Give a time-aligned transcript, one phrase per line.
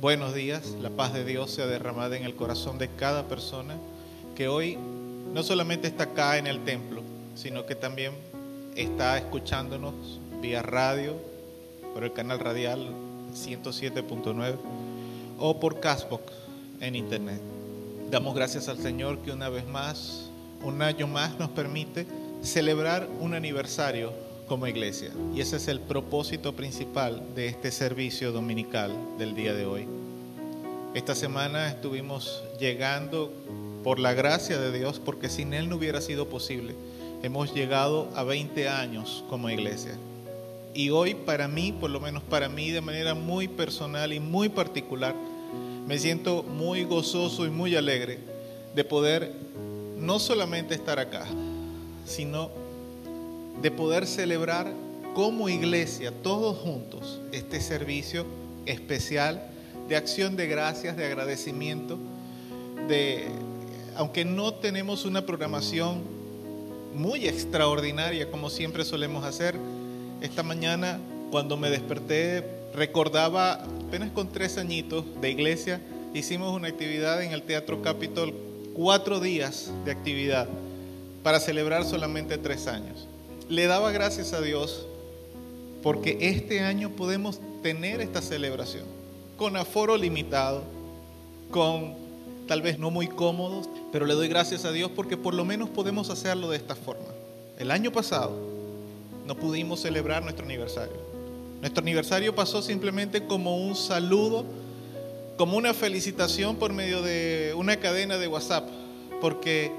[0.00, 0.76] buenos días.
[0.80, 3.76] La paz de Dios sea derramada en el corazón de cada persona
[4.34, 4.78] que hoy
[5.34, 7.02] no solamente está acá en el templo,
[7.34, 8.12] sino que también
[8.76, 9.94] está escuchándonos
[10.40, 11.16] vía radio,
[11.92, 12.88] por el canal radial
[13.34, 14.56] 107.9
[15.38, 16.32] o por Casbox
[16.80, 17.40] en internet.
[18.10, 20.30] Damos gracias al Señor que una vez más,
[20.62, 22.06] un año más nos permite
[22.42, 24.12] celebrar un aniversario
[24.50, 25.12] como iglesia.
[25.32, 29.86] Y ese es el propósito principal de este servicio dominical del día de hoy.
[30.92, 33.32] Esta semana estuvimos llegando
[33.84, 36.74] por la gracia de Dios, porque sin Él no hubiera sido posible.
[37.22, 39.96] Hemos llegado a 20 años como iglesia.
[40.74, 44.48] Y hoy para mí, por lo menos para mí de manera muy personal y muy
[44.48, 45.14] particular,
[45.86, 48.18] me siento muy gozoso y muy alegre
[48.74, 49.32] de poder
[49.96, 51.24] no solamente estar acá,
[52.04, 52.50] sino
[53.62, 54.72] de poder celebrar
[55.14, 58.24] como iglesia, todos juntos, este servicio
[58.66, 59.42] especial
[59.88, 61.98] de acción de gracias, de agradecimiento,
[62.88, 63.26] de,
[63.96, 66.02] aunque no tenemos una programación
[66.94, 69.56] muy extraordinaria como siempre solemos hacer,
[70.20, 70.98] esta mañana
[71.30, 75.80] cuando me desperté recordaba, apenas con tres añitos de iglesia,
[76.14, 78.32] hicimos una actividad en el Teatro Capitol,
[78.74, 80.48] cuatro días de actividad
[81.22, 83.09] para celebrar solamente tres años.
[83.50, 84.86] Le daba gracias a Dios
[85.82, 88.84] porque este año podemos tener esta celebración
[89.36, 90.62] con aforo limitado,
[91.50, 91.94] con
[92.46, 95.68] tal vez no muy cómodos, pero le doy gracias a Dios porque por lo menos
[95.68, 97.08] podemos hacerlo de esta forma.
[97.58, 98.30] El año pasado
[99.26, 100.94] no pudimos celebrar nuestro aniversario.
[101.60, 104.44] Nuestro aniversario pasó simplemente como un saludo,
[105.36, 108.68] como una felicitación por medio de una cadena de WhatsApp,
[109.20, 109.72] porque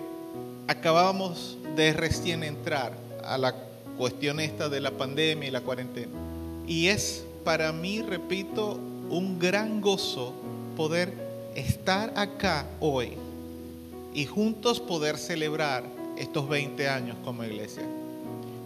[0.67, 3.55] acabábamos de recién entrar a la
[4.01, 6.11] cuestión esta de la pandemia y la cuarentena.
[6.65, 8.79] Y es para mí, repito,
[9.11, 10.33] un gran gozo
[10.75, 11.13] poder
[11.53, 13.11] estar acá hoy
[14.15, 15.83] y juntos poder celebrar
[16.17, 17.83] estos 20 años como iglesia.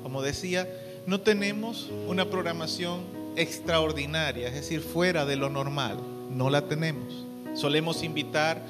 [0.03, 0.69] Como decía,
[1.05, 3.01] no tenemos una programación
[3.35, 5.97] extraordinaria, es decir, fuera de lo normal,
[6.31, 7.25] no la tenemos.
[7.55, 8.61] Solemos invitar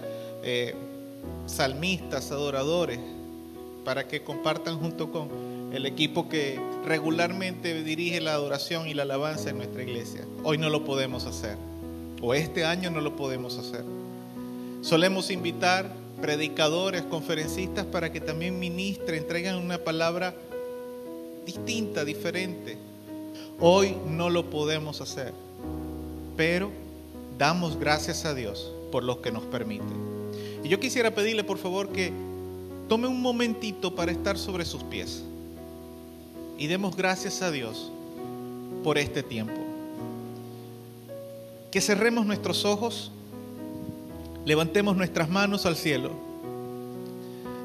[0.42, 0.74] eh,
[1.46, 2.98] salmistas, adoradores,
[3.84, 9.50] para que compartan junto con el equipo que regularmente dirige la adoración y la alabanza
[9.50, 10.26] en nuestra iglesia.
[10.44, 11.58] Hoy no lo podemos hacer,
[12.22, 13.84] o este año no lo podemos hacer.
[14.82, 20.36] Solemos invitar predicadores, conferencistas para que también ministren, traigan una palabra
[21.46, 22.78] distinta, diferente.
[23.60, 25.34] Hoy no lo podemos hacer,
[26.38, 26.72] pero
[27.38, 29.84] damos gracias a Dios por lo que nos permite.
[30.64, 32.12] Y yo quisiera pedirle por favor que
[32.88, 35.24] tome un momentito para estar sobre sus pies
[36.58, 37.92] y demos gracias a Dios
[38.84, 39.54] por este tiempo.
[41.72, 43.12] Que cerremos nuestros ojos,
[44.46, 46.12] levantemos nuestras manos al cielo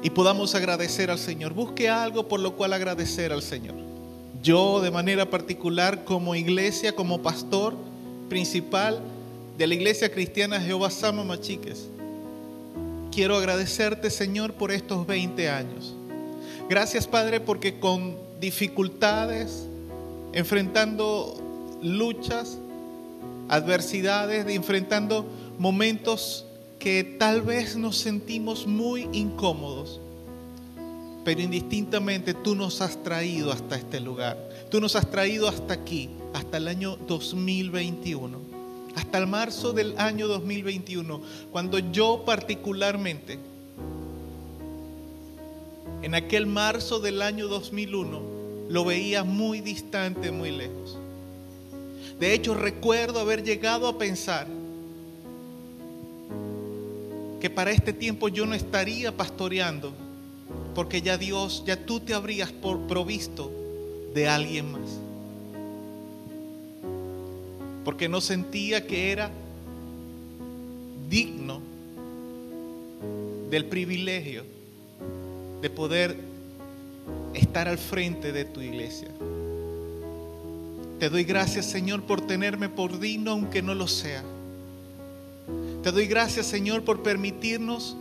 [0.03, 1.53] y podamos agradecer al Señor.
[1.53, 3.75] Busque algo por lo cual agradecer al Señor.
[4.41, 7.75] Yo de manera particular como iglesia, como pastor
[8.29, 8.99] principal
[9.57, 11.87] de la iglesia cristiana Jehová Sama Machiques,
[13.11, 15.93] quiero agradecerte Señor por estos 20 años.
[16.67, 19.67] Gracias Padre porque con dificultades,
[20.33, 22.57] enfrentando luchas,
[23.47, 25.25] adversidades, enfrentando
[25.59, 26.45] momentos
[26.79, 30.01] que tal vez nos sentimos muy incómodos,
[31.23, 34.49] pero indistintamente tú nos has traído hasta este lugar.
[34.71, 38.39] Tú nos has traído hasta aquí, hasta el año 2021,
[38.95, 43.37] hasta el marzo del año 2021, cuando yo particularmente,
[46.01, 48.30] en aquel marzo del año 2001,
[48.71, 50.97] lo veía muy distante, muy lejos.
[52.17, 54.47] De hecho, recuerdo haber llegado a pensar
[57.41, 59.91] que para este tiempo yo no estaría pastoreando,
[60.73, 63.51] porque ya Dios, ya tú te habrías provisto
[64.13, 64.89] de alguien más.
[67.83, 69.29] Porque no sentía que era
[71.09, 71.59] digno
[73.49, 74.45] del privilegio
[75.61, 76.30] de poder
[77.33, 79.09] estar al frente de tu iglesia.
[80.99, 84.23] Te doy gracias, Señor, por tenerme por digno, aunque no lo sea.
[85.83, 87.95] Te doy gracias, Señor, por permitirnos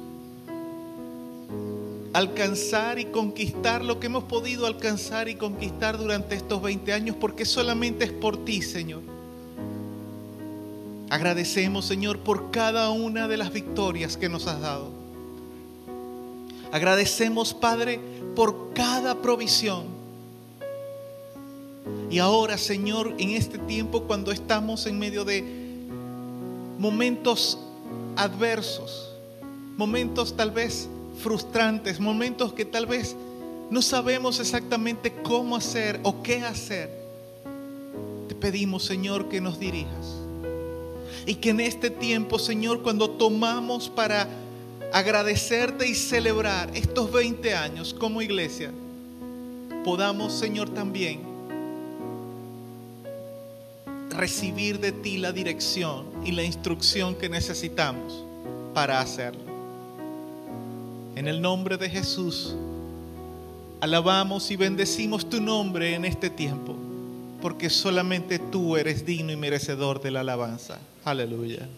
[2.12, 7.44] alcanzar y conquistar lo que hemos podido alcanzar y conquistar durante estos 20 años, porque
[7.44, 9.00] solamente es por ti, Señor.
[11.08, 14.90] Agradecemos, Señor, por cada una de las victorias que nos has dado.
[16.70, 17.98] Agradecemos, Padre,
[18.34, 19.84] por cada provisión.
[22.10, 25.44] Y ahora, Señor, en este tiempo cuando estamos en medio de
[26.78, 27.58] momentos
[28.16, 29.10] adversos,
[29.76, 30.88] momentos tal vez
[31.22, 33.14] frustrantes, momentos que tal vez
[33.70, 36.90] no sabemos exactamente cómo hacer o qué hacer,
[38.28, 40.16] te pedimos, Señor, que nos dirijas.
[41.26, 44.26] Y que en este tiempo, Señor, cuando tomamos para
[44.92, 48.70] agradecerte y celebrar estos 20 años como iglesia,
[49.84, 51.20] podamos, Señor, también
[54.10, 58.24] recibir de ti la dirección y la instrucción que necesitamos
[58.74, 59.40] para hacerlo.
[61.16, 62.54] En el nombre de Jesús,
[63.80, 66.76] alabamos y bendecimos tu nombre en este tiempo,
[67.40, 70.78] porque solamente tú eres digno y merecedor de la alabanza.
[71.04, 71.68] Aleluya.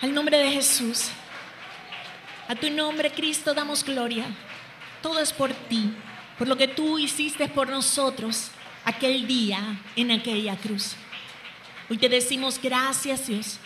[0.00, 1.10] Al nombre de Jesús.
[2.48, 4.26] A tu nombre, Cristo, damos gloria.
[5.02, 5.92] Todo es por ti,
[6.38, 8.50] por lo que tú hiciste por nosotros
[8.84, 10.96] aquel día en aquella cruz.
[11.88, 13.58] Hoy te decimos gracias, Dios.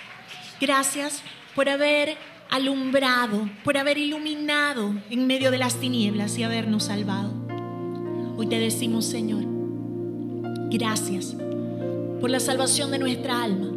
[0.60, 1.22] Gracias
[1.54, 2.16] por haber
[2.50, 7.32] alumbrado, por haber iluminado en medio de las tinieblas y habernos salvado.
[8.36, 9.44] Hoy te decimos, Señor,
[10.70, 11.36] gracias
[12.20, 13.74] por la salvación de nuestra alma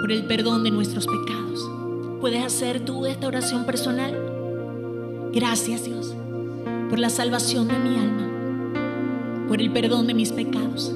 [0.00, 1.70] por el perdón de nuestros pecados.
[2.20, 4.14] ¿Puedes hacer tú esta oración personal?
[5.32, 6.14] Gracias Dios
[6.88, 10.92] por la salvación de mi alma, por el perdón de mis pecados.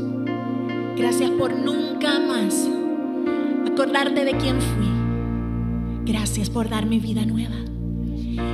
[0.97, 2.69] Gracias por nunca más
[3.67, 4.89] acordarte de quién fui.
[6.05, 7.57] Gracias por darme vida nueva.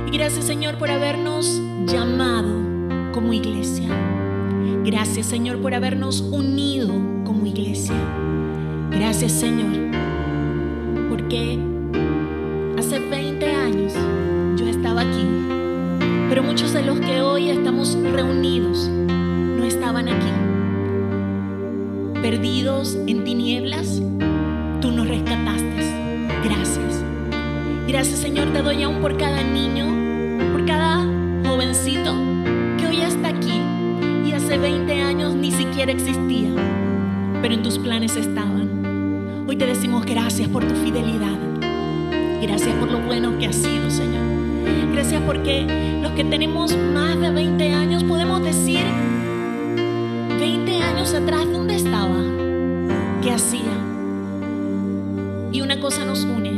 [0.07, 3.87] Y gracias Señor por habernos llamado como iglesia.
[4.83, 7.95] Gracias Señor por habernos unido como iglesia.
[8.91, 10.14] Gracias Señor
[11.15, 11.57] porque
[12.77, 13.93] hace 20 años
[14.57, 15.25] yo estaba aquí,
[16.27, 20.27] pero muchos de los que hoy estamos reunidos no estaban aquí.
[22.21, 24.01] Perdidos en tinieblas,
[24.81, 26.27] tú nos rescataste.
[26.43, 27.01] Gracias.
[27.87, 29.85] Gracias Señor, te doy aún por cada niño,
[30.51, 31.05] por cada
[31.45, 32.13] jovencito
[32.77, 33.61] que hoy está aquí
[34.25, 36.49] y hace 20 años ni siquiera existía,
[37.41, 38.64] pero en tus planes estaban.
[39.47, 41.37] Hoy te decimos gracias por tu fidelidad.
[42.41, 44.23] Gracias por lo bueno que has sido, Señor.
[44.91, 48.81] Gracias porque los que tenemos más de 20 años podemos decir,
[50.39, 52.23] 20 años atrás, ¿dónde estaba?
[53.21, 53.71] ¿Qué hacía?
[55.51, 56.49] Y una cosa nos une.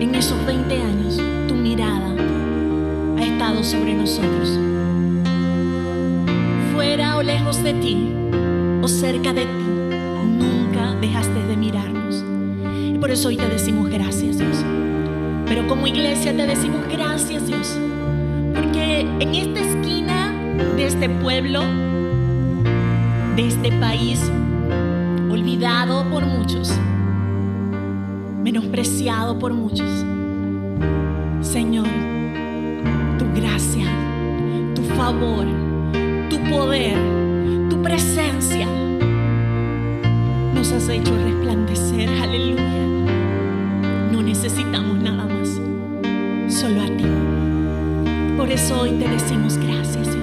[0.00, 2.14] En esos 20 años, tu mirada
[3.18, 4.60] ha estado sobre nosotros.
[6.72, 8.12] Fuera o lejos de ti,
[8.80, 9.81] o cerca de ti,
[11.02, 12.24] dejaste de mirarnos.
[12.94, 14.64] Y por eso hoy te decimos gracias, Dios.
[15.46, 17.76] Pero como iglesia te decimos gracias, Dios.
[18.54, 20.32] Porque en esta esquina
[20.76, 21.60] de este pueblo,
[23.36, 24.20] de este país,
[25.28, 26.72] olvidado por muchos,
[28.44, 29.90] menospreciado por muchos,
[31.40, 31.88] Señor,
[33.18, 33.86] tu gracia,
[34.76, 35.46] tu favor,
[36.30, 36.96] tu poder,
[37.68, 38.71] tu presencia
[40.74, 42.08] has hecho resplandecer.
[42.08, 42.62] Aleluya.
[44.10, 45.60] No necesitamos nada más,
[46.52, 47.04] solo a ti.
[48.36, 49.82] Por eso hoy te decimos gracias.
[49.82, 50.21] Gracias,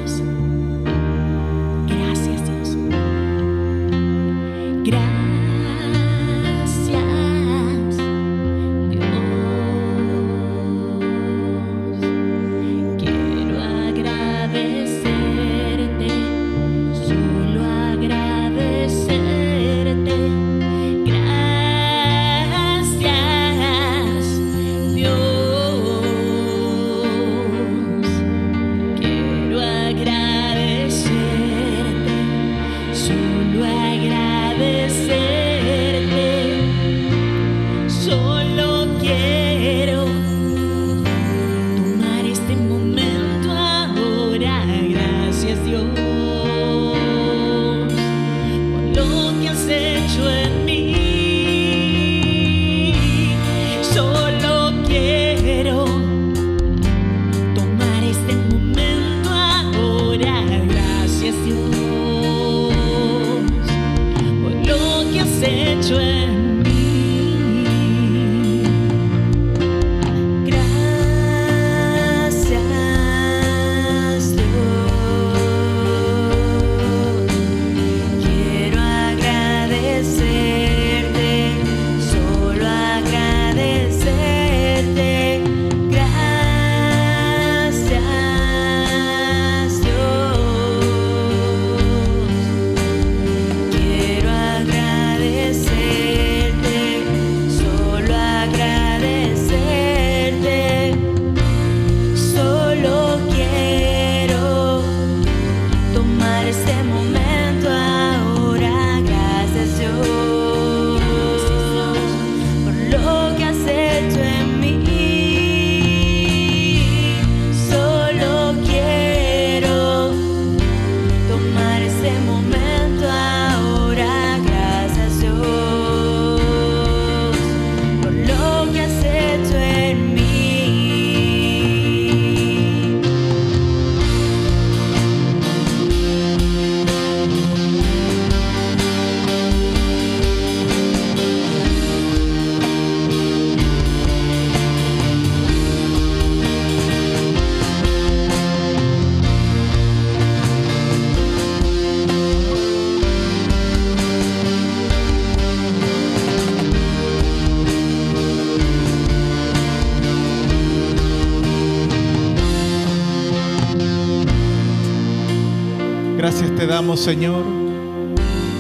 [166.98, 167.44] Señor,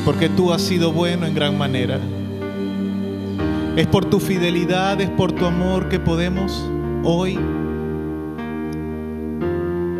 [0.05, 1.99] porque tú has sido bueno en gran manera.
[3.75, 6.63] Es por tu fidelidad, es por tu amor que podemos
[7.03, 7.39] hoy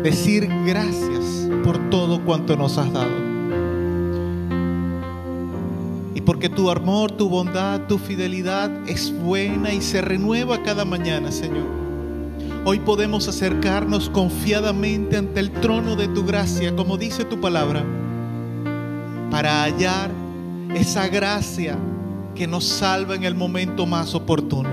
[0.02, 3.30] decir gracias por todo cuanto nos has dado.
[6.14, 11.32] Y porque tu amor, tu bondad, tu fidelidad es buena y se renueva cada mañana,
[11.32, 11.66] Señor.
[12.64, 17.82] Hoy podemos acercarnos confiadamente ante el trono de tu gracia, como dice tu palabra,
[19.40, 20.10] para hallar
[20.74, 21.74] esa gracia
[22.34, 24.68] que nos salva en el momento más oportuno.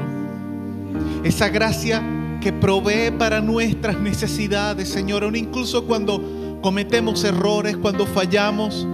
[1.24, 2.04] Esa gracia
[2.42, 8.86] que provee para nuestras necesidades, Señor, aún incluso cuando cometemos errores, cuando fallamos,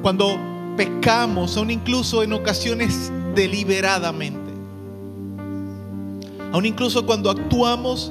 [0.00, 0.38] cuando
[0.74, 4.52] pecamos, aún incluso en ocasiones deliberadamente.
[6.50, 8.10] Aún incluso cuando actuamos,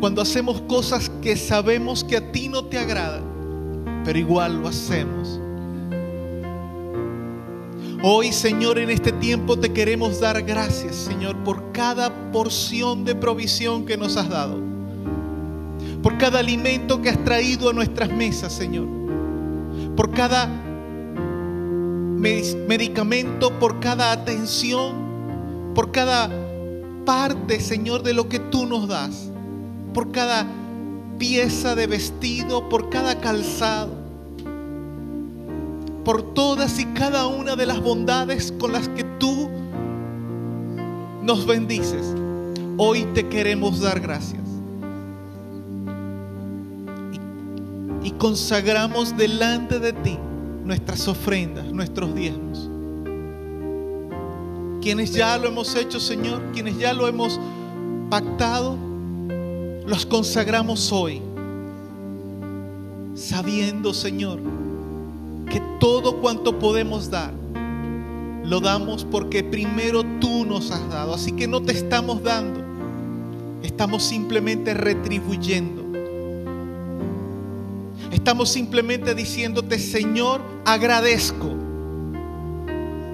[0.00, 3.22] cuando hacemos cosas que sabemos que a ti no te agradan,
[4.02, 5.40] pero igual lo hacemos.
[8.02, 13.86] Hoy, Señor, en este tiempo te queremos dar gracias, Señor, por cada porción de provisión
[13.86, 14.60] que nos has dado.
[16.02, 18.86] Por cada alimento que has traído a nuestras mesas, Señor.
[19.96, 20.46] Por cada
[22.18, 26.30] medicamento, por cada atención, por cada
[27.06, 29.30] parte, Señor, de lo que tú nos das.
[29.94, 30.46] Por cada
[31.18, 34.05] pieza de vestido, por cada calzado.
[36.06, 39.50] Por todas y cada una de las bondades con las que tú
[41.20, 42.14] nos bendices.
[42.76, 44.44] Hoy te queremos dar gracias.
[48.04, 50.16] Y, consagramos delante de ti
[50.64, 52.70] nuestras ofrendas, nuestros diezmos.
[54.80, 57.40] Quienes ya lo hemos hecho, Señor, quienes ya lo hemos
[58.10, 58.76] pactado,
[59.84, 61.20] los consagramos hoy,
[63.16, 64.38] sabiendo, Señor,
[65.50, 67.32] que todo cuanto podemos dar,
[68.44, 71.14] lo damos porque primero tú nos has dado.
[71.14, 72.62] Así que no te estamos dando,
[73.62, 75.84] estamos simplemente retribuyendo.
[78.12, 81.48] Estamos simplemente diciéndote, Señor, agradezco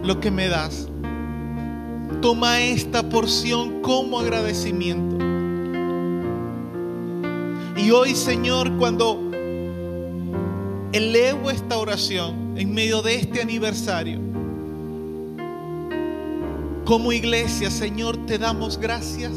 [0.03, 0.89] lo que me das.
[2.21, 5.25] Toma esta porción como agradecimiento.
[7.77, 9.32] Y hoy, Señor, cuando
[10.93, 14.21] elevo esta oración en medio de este aniversario,
[16.85, 19.33] como iglesia, Señor, te damos gracias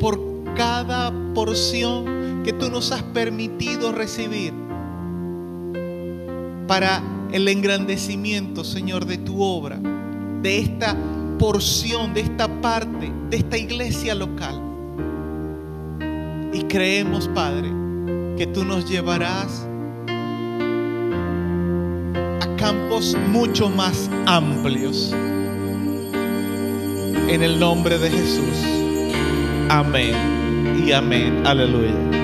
[0.00, 0.18] por
[0.56, 4.52] cada porción que tú nos has permitido recibir
[6.66, 9.78] para el engrandecimiento, Señor, de tu obra,
[10.42, 10.96] de esta
[11.38, 14.60] porción, de esta parte, de esta iglesia local.
[16.52, 17.70] Y creemos, Padre,
[18.36, 19.66] que tú nos llevarás
[22.62, 25.12] campos mucho más amplios.
[27.28, 28.56] En el nombre de Jesús.
[29.68, 30.14] Amén
[30.86, 31.44] y amén.
[31.44, 32.21] Aleluya.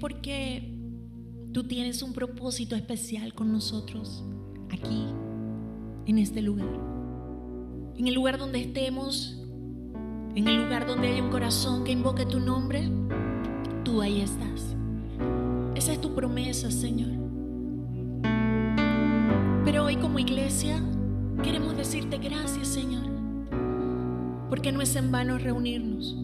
[0.00, 0.74] Porque
[1.52, 4.24] tú tienes un propósito especial con nosotros
[4.70, 5.06] aquí,
[6.06, 6.68] en este lugar.
[7.96, 9.40] En el lugar donde estemos,
[10.34, 12.88] en el lugar donde hay un corazón que invoque tu nombre,
[13.84, 14.74] tú ahí estás.
[15.74, 17.10] Esa es tu promesa, Señor.
[19.64, 20.82] Pero hoy como iglesia
[21.42, 23.04] queremos decirte gracias, Señor,
[24.48, 26.16] porque no es en vano reunirnos,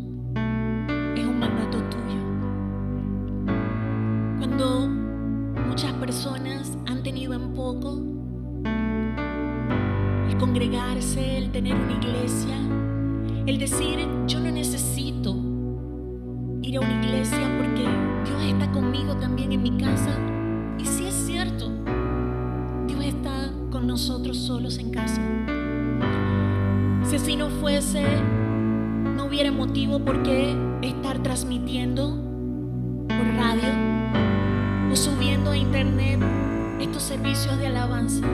[10.29, 12.55] el congregarse, el tener una iglesia,
[13.44, 13.98] el decir,
[14.29, 15.35] yo no necesito
[16.62, 17.83] ir a una iglesia porque
[18.24, 20.16] Dios está conmigo también en mi casa.
[20.79, 21.72] Y sí es cierto,
[22.87, 25.20] Dios está con nosotros solos en casa.
[27.02, 28.05] Si así no fuese,
[29.16, 32.16] no hubiera motivo por qué estar transmitiendo
[33.09, 33.72] por radio
[34.92, 36.36] o subiendo a internet
[37.02, 38.26] servicios de alabanza.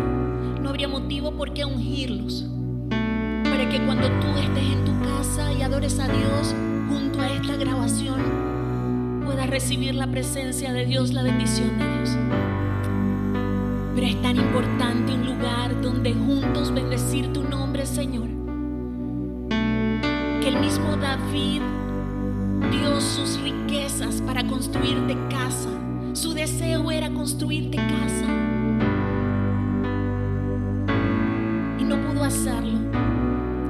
[0.61, 2.47] No habría motivo por qué ungirlos.
[2.91, 6.55] Para que cuando tú estés en tu casa y adores a Dios
[6.89, 12.17] junto a esta grabación, puedas recibir la presencia de Dios, la bendición de Dios.
[13.95, 18.29] Pero es tan importante un lugar donde juntos bendecir tu nombre, Señor.
[20.41, 21.61] Que el mismo David
[22.71, 25.71] dio sus riquezas para construirte casa.
[26.15, 28.52] Su deseo era construirte casa.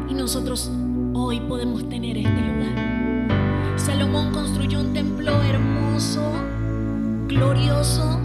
[0.09, 0.70] Y nosotros
[1.14, 3.72] hoy podemos tener este lugar.
[3.77, 6.22] Salomón construyó un templo hermoso,
[7.27, 8.20] glorioso,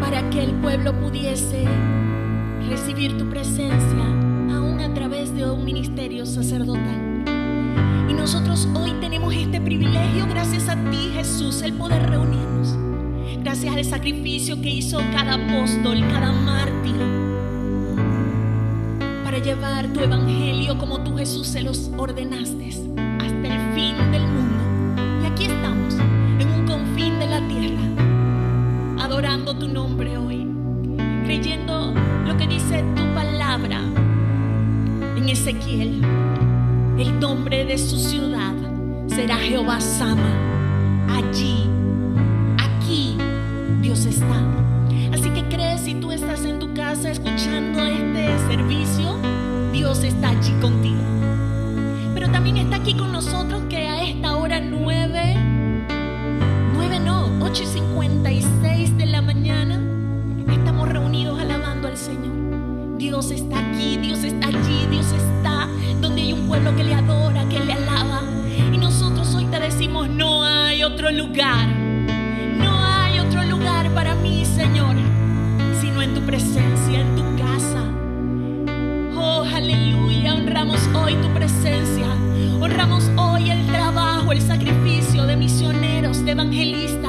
[0.00, 1.66] para que el pueblo pudiese
[2.66, 4.04] recibir tu presencia,
[4.50, 7.24] aún a través de un ministerio sacerdotal.
[8.08, 12.89] Y nosotros hoy tenemos este privilegio, gracias a ti Jesús, el poder reunirnos.
[13.38, 16.96] Gracias al sacrificio que hizo cada apóstol, cada mártir,
[19.24, 25.22] para llevar tu evangelio como tú Jesús se los ordenaste hasta el fin del mundo.
[25.22, 25.94] Y aquí estamos,
[26.38, 30.46] en un confín de la tierra, adorando tu nombre hoy,
[31.24, 31.94] creyendo
[32.26, 33.80] lo que dice tu palabra
[35.16, 36.02] en Ezequiel.
[36.98, 38.54] El nombre de su ciudad
[39.06, 40.28] será Jehová Sama.
[41.08, 41.69] Allí,
[46.20, 49.16] estás en tu casa escuchando este servicio,
[49.72, 51.00] Dios está allí contigo.
[52.12, 55.34] Pero también está aquí con nosotros que a esta hora nueve,
[56.74, 59.80] nueve no, ocho y cincuenta y seis de la mañana,
[60.52, 62.98] estamos reunidos alabando al Señor.
[62.98, 65.68] Dios está aquí, Dios está allí, Dios está
[66.02, 68.20] donde hay un pueblo que le adora, que le alaba.
[68.70, 71.66] Y nosotros hoy te decimos, no hay otro lugar,
[76.40, 77.84] presencia, en tu casa.
[79.14, 82.06] Oh, aleluya, honramos hoy tu presencia,
[82.60, 86.99] honramos hoy el trabajo, el sacrificio de misioneros, de evangelistas,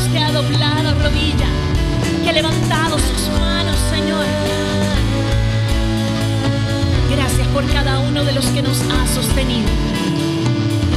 [0.00, 1.46] Dios que ha doblado rodilla,
[2.22, 4.24] que ha levantado sus manos, Señor.
[7.10, 9.68] Gracias por cada uno de los que nos ha sostenido.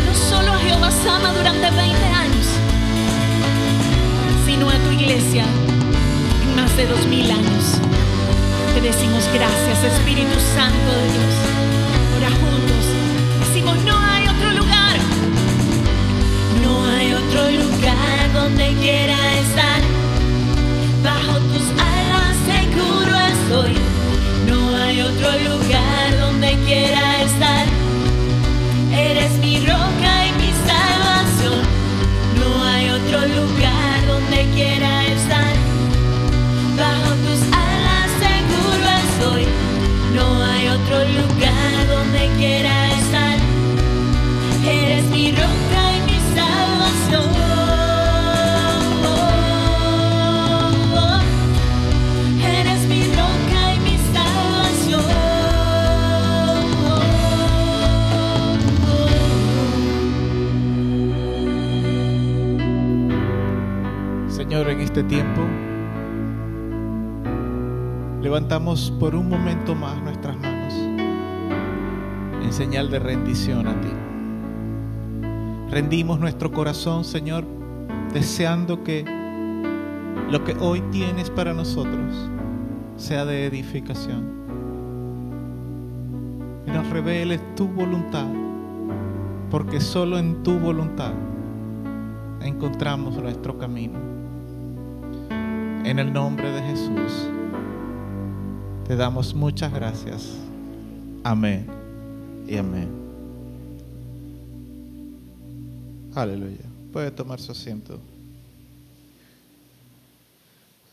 [0.06, 2.46] No solo a Jehová Sama durante 20 años,
[4.46, 5.46] sino a tu iglesia
[6.44, 7.64] en más de 2000 años.
[8.74, 11.34] Te decimos gracias, Espíritu Santo de Dios.
[12.14, 12.86] Ahora juntos
[13.48, 14.98] decimos, no hay otro lugar.
[16.62, 17.73] No hay otro lugar
[18.44, 19.93] donde quiera estar.
[64.94, 65.42] Este tiempo
[68.22, 70.72] levantamos por un momento más nuestras manos
[72.44, 73.88] en señal de rendición a ti.
[75.72, 77.44] Rendimos nuestro corazón, Señor,
[78.14, 79.04] deseando que
[80.30, 82.30] lo que hoy tienes para nosotros
[82.96, 84.32] sea de edificación.
[86.68, 88.28] Y nos reveles tu voluntad,
[89.50, 91.14] porque solo en tu voluntad
[92.42, 94.13] encontramos nuestro camino.
[95.86, 97.28] En el nombre de Jesús,
[98.88, 100.30] te damos muchas gracias.
[101.26, 101.68] Amén
[102.48, 102.88] y amén.
[106.16, 106.64] Aleluya.
[106.94, 108.00] Puede tomar su asiento.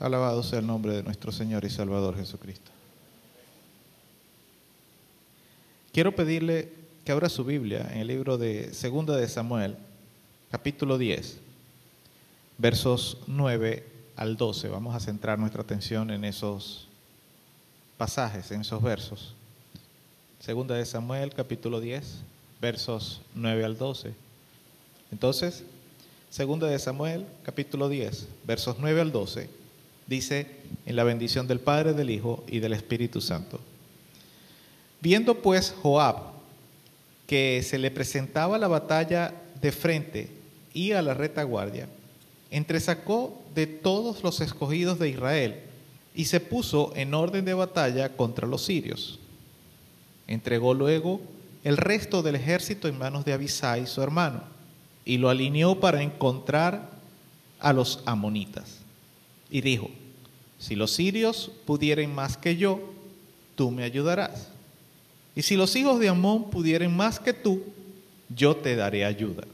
[0.00, 2.72] Alabado sea el nombre de nuestro Señor y Salvador Jesucristo.
[5.92, 6.72] Quiero pedirle
[7.04, 9.76] que abra su Biblia en el libro de Segunda de Samuel,
[10.50, 11.38] capítulo 10,
[12.58, 13.89] versos 9
[14.20, 14.68] al 12.
[14.68, 16.86] Vamos a centrar nuestra atención en esos
[17.96, 19.34] pasajes, en esos versos.
[20.40, 22.18] Segunda de Samuel, capítulo 10,
[22.60, 24.12] versos 9 al 12.
[25.10, 25.64] Entonces,
[26.28, 29.48] segunda de Samuel, capítulo 10, versos 9 al 12,
[30.06, 30.48] dice,
[30.84, 33.58] en la bendición del Padre, del Hijo y del Espíritu Santo.
[35.00, 36.34] Viendo pues Joab
[37.26, 40.28] que se le presentaba la batalla de frente
[40.74, 41.88] y a la retaguardia,
[42.50, 45.60] entresacó de todos los escogidos de Israel
[46.14, 49.18] y se puso en orden de batalla contra los sirios.
[50.26, 51.20] Entregó luego
[51.64, 54.42] el resto del ejército en manos de Abisai, su hermano,
[55.04, 56.90] y lo alineó para encontrar
[57.58, 58.78] a los amonitas.
[59.50, 59.90] Y dijo,
[60.58, 62.92] si los sirios pudieren más que yo,
[63.56, 64.48] tú me ayudarás.
[65.34, 67.62] Y si los hijos de Amón pudieren más que tú,
[68.28, 69.44] yo te daré ayuda.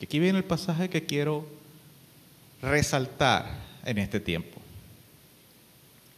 [0.00, 1.44] Y aquí viene el pasaje que quiero
[2.62, 3.46] resaltar
[3.84, 4.60] en este tiempo.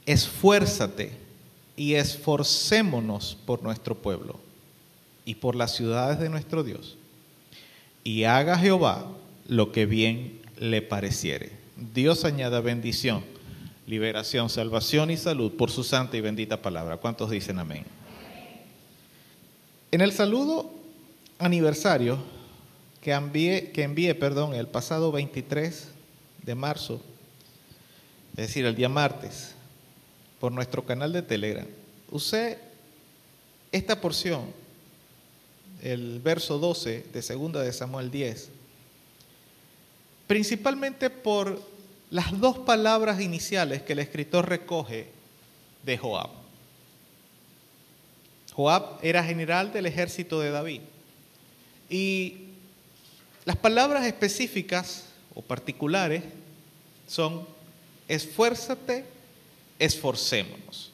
[0.07, 1.13] Esfuérzate
[1.77, 4.41] y esforcémonos por nuestro pueblo
[5.25, 6.97] y por las ciudades de nuestro Dios.
[8.05, 9.07] Y haga Jehová
[9.47, 11.53] lo que bien le pareciere.
[11.95, 13.25] Dios añada bendición,
[13.87, 16.97] liberación, salvación y salud por su santa y bendita palabra.
[16.97, 17.85] ¿Cuántos dicen amén?
[19.93, 20.73] En el saludo
[21.39, 22.19] aniversario
[23.01, 25.89] que envié, que perdón, el pasado 23
[26.43, 27.01] de marzo,
[28.33, 29.55] es decir, el día martes,
[30.41, 31.67] por nuestro canal de Telegram,
[32.11, 32.59] usé
[33.71, 34.53] esta porción,
[35.83, 38.49] el verso 12 de segunda de Samuel 10,
[40.27, 41.61] principalmente por
[42.11, 45.09] las dos palabras iniciales que el escritor recoge
[45.85, 46.31] de Joab.
[48.55, 50.83] Joab era general del ejército de David.
[51.89, 52.49] Y
[53.45, 55.05] las palabras específicas
[55.35, 56.23] o particulares
[57.07, 57.47] son
[58.09, 59.05] esfuérzate,
[59.79, 60.93] esforcémonos.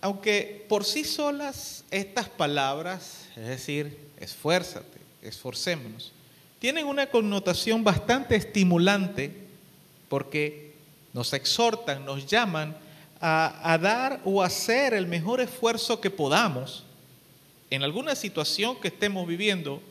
[0.00, 6.12] Aunque por sí solas estas palabras, es decir, esfuérzate, esforcémonos,
[6.58, 9.32] tienen una connotación bastante estimulante
[10.08, 10.74] porque
[11.12, 12.76] nos exhortan, nos llaman
[13.20, 16.84] a, a, dar o hacer el mejor esfuerzo que podamos
[17.70, 19.82] en alguna situación que estemos viviendo.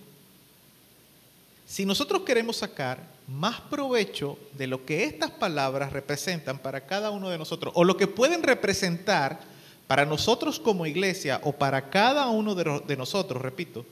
[1.72, 3.00] Si nosotros queremos sacar
[3.30, 7.96] más provecho de lo que estas palabras representan para cada uno de nosotros, o lo
[7.96, 9.40] que pueden representar
[9.88, 13.86] para nosotros como iglesia o para cada uno de, nosotros, repito,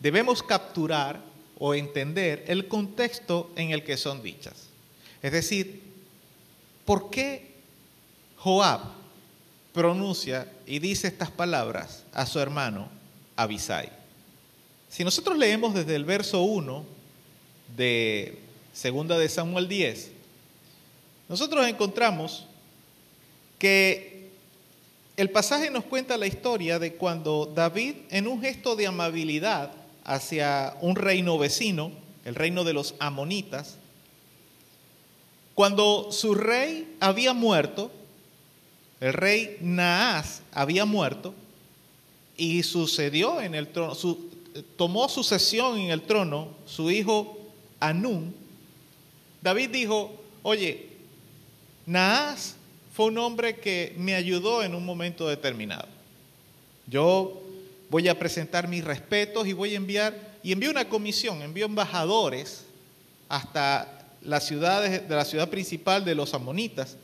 [0.00, 1.20] debemos capturar
[1.60, 4.66] o entender el contexto en el que son dichas.
[5.22, 5.84] Es decir,
[6.84, 7.54] ¿por qué
[8.38, 8.80] Joab
[9.72, 12.88] pronuncia y dice estas palabras a su hermano
[13.36, 13.99] Abisai?
[14.90, 16.84] Si nosotros leemos desde el verso 1
[17.76, 18.36] de
[18.72, 20.10] segunda de Samuel 10,
[21.28, 22.44] nosotros encontramos
[23.56, 24.30] que
[25.16, 29.70] el pasaje nos cuenta la historia de cuando David, en un gesto de amabilidad
[30.02, 31.92] hacia un reino vecino,
[32.24, 33.76] el reino de los amonitas,
[35.54, 37.92] cuando su rey había muerto,
[39.00, 41.32] el rey Naas había muerto
[42.36, 43.94] y sucedió en el trono,
[44.76, 47.38] tomó sucesión en el trono su hijo
[47.78, 48.34] Anún.
[49.42, 50.88] David dijo, oye,
[51.86, 52.56] Naas
[52.92, 55.88] fue un hombre que me ayudó en un momento determinado.
[56.86, 57.40] Yo
[57.88, 62.64] voy a presentar mis respetos y voy a enviar, y envío una comisión, envío embajadores
[63.28, 66.96] hasta las ciudades de la ciudad principal de los amonitas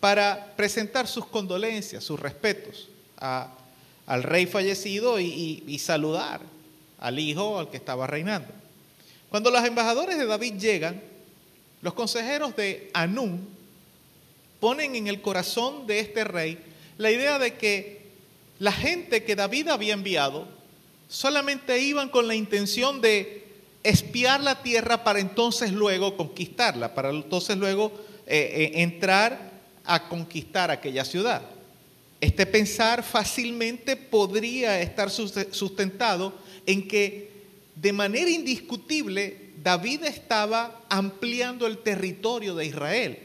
[0.00, 6.51] para presentar sus condolencias, sus respetos al rey fallecido y saludar
[7.02, 8.48] al hijo al que estaba reinando.
[9.28, 11.02] Cuando los embajadores de David llegan,
[11.80, 13.48] los consejeros de Anún
[14.60, 16.58] ponen en el corazón de este rey
[16.98, 18.02] la idea de que
[18.60, 20.46] la gente que David había enviado
[21.08, 23.48] solamente iban con la intención de
[23.82, 27.90] espiar la tierra para entonces luego conquistarla, para entonces luego
[28.28, 29.50] eh, eh, entrar
[29.84, 31.42] a conquistar aquella ciudad.
[32.20, 36.32] Este pensar fácilmente podría estar sustentado
[36.66, 37.30] en que
[37.76, 43.18] de manera indiscutible David estaba ampliando el territorio de Israel.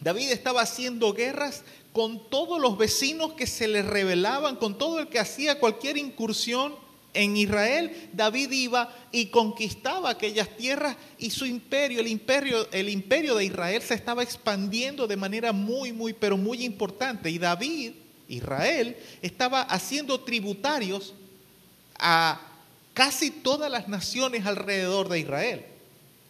[0.00, 5.08] David estaba haciendo guerras con todos los vecinos que se le rebelaban, con todo el
[5.08, 6.74] que hacía cualquier incursión
[7.16, 13.34] en Israel, David iba y conquistaba aquellas tierras y su imperio, el imperio, el imperio
[13.34, 17.30] de Israel se estaba expandiendo de manera muy, muy, pero muy importante.
[17.30, 17.92] Y David,
[18.28, 21.14] Israel, estaba haciendo tributarios
[21.98, 22.38] a
[22.96, 25.66] casi todas las naciones alrededor de Israel.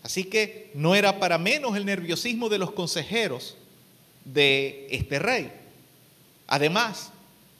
[0.03, 3.57] Así que no era para menos el nerviosismo de los consejeros
[4.25, 5.53] de este rey.
[6.49, 7.11] Además,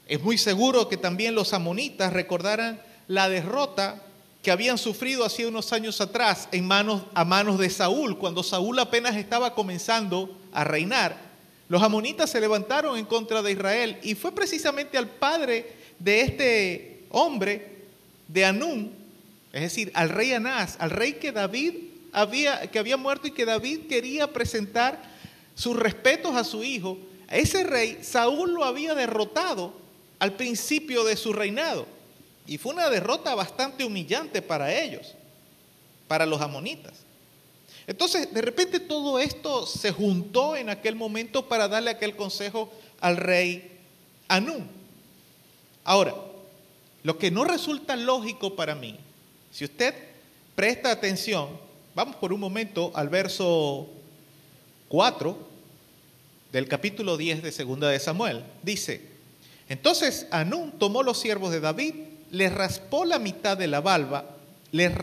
[0.09, 4.03] es muy seguro que también los amonitas recordaran la derrota
[4.43, 8.77] que habían sufrido hacía unos años atrás en manos, a manos de Saúl, cuando Saúl
[8.77, 11.15] apenas estaba comenzando a reinar.
[11.69, 17.05] Los amonitas se levantaron en contra de Israel y fue precisamente al padre de este
[17.09, 17.76] hombre,
[18.27, 18.93] de Anún,
[19.53, 21.73] es decir, al rey Anás, al rey que David
[22.11, 25.01] había, que había muerto y que David quería presentar
[25.55, 26.97] sus respetos a su hijo.
[27.27, 29.73] A ese rey, Saúl lo había derrotado
[30.19, 31.87] al principio de su reinado.
[32.45, 35.15] Y fue una derrota bastante humillante para ellos,
[36.07, 36.93] para los amonitas.
[37.87, 43.17] Entonces, de repente todo esto se juntó en aquel momento para darle aquel consejo al
[43.17, 43.79] rey
[44.27, 44.67] Anún.
[45.83, 46.13] Ahora,
[47.07, 48.97] lo que no resulta lógico para mí,
[49.49, 49.95] si usted
[50.55, 51.47] presta atención,
[51.95, 53.87] vamos por un momento al verso
[54.89, 55.37] 4
[56.51, 58.43] del capítulo 10 de Segunda de Samuel.
[58.61, 58.99] Dice,
[59.69, 61.93] entonces Anún tomó los siervos de David
[62.31, 64.25] le raspó la mitad de la barba,
[64.73, 64.93] le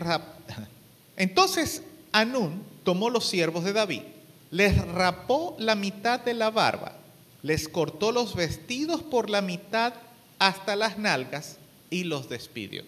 [1.17, 1.81] entonces
[2.11, 4.03] Anún tomó los siervos de David,
[4.51, 6.97] les rapó la mitad de la barba,
[7.41, 9.95] les cortó los vestidos por la mitad
[10.37, 11.57] hasta las nalgas
[11.95, 12.83] y los despidió.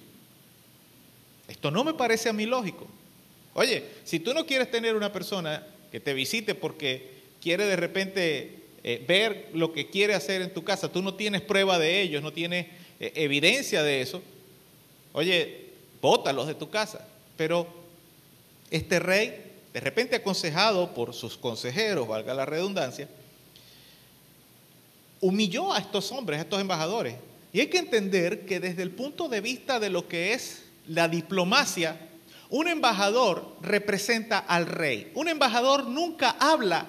[1.48, 2.86] Esto no me parece a mí lógico.
[3.54, 7.10] Oye, si tú no quieres tener una persona que te visite porque
[7.42, 11.42] quiere de repente eh, ver lo que quiere hacer en tu casa, tú no tienes
[11.42, 12.68] prueba de ello, no tienes
[13.00, 14.22] eh, evidencia de eso,
[15.14, 15.68] oye,
[16.02, 17.08] bótalos de tu casa.
[17.38, 17.66] Pero
[18.70, 23.08] este rey, de repente aconsejado por sus consejeros, valga la redundancia,
[25.22, 27.16] humilló a estos hombres, a estos embajadores.
[27.54, 31.08] Y hay que entender que desde el punto de vista de lo que es la
[31.08, 32.00] diplomacia,
[32.50, 35.12] un embajador representa al rey.
[35.16, 36.88] Un embajador nunca habla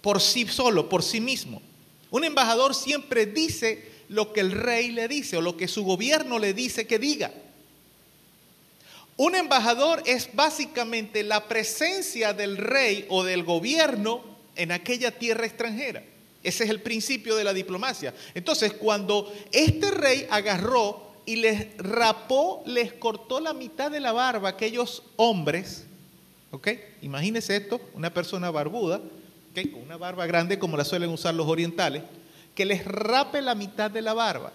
[0.00, 1.62] por sí solo, por sí mismo.
[2.10, 6.38] Un embajador siempre dice lo que el rey le dice o lo que su gobierno
[6.38, 7.32] le dice que diga.
[9.16, 14.22] Un embajador es básicamente la presencia del rey o del gobierno
[14.56, 16.02] en aquella tierra extranjera.
[16.46, 18.14] Ese es el principio de la diplomacia.
[18.32, 24.50] Entonces, cuando este rey agarró y les rapó, les cortó la mitad de la barba
[24.50, 25.86] a aquellos hombres,
[26.52, 26.68] ¿ok?
[27.02, 29.00] Imagínense esto, una persona barbuda,
[29.72, 32.04] con una barba grande como la suelen usar los orientales,
[32.54, 34.52] que les rape la mitad de la barba.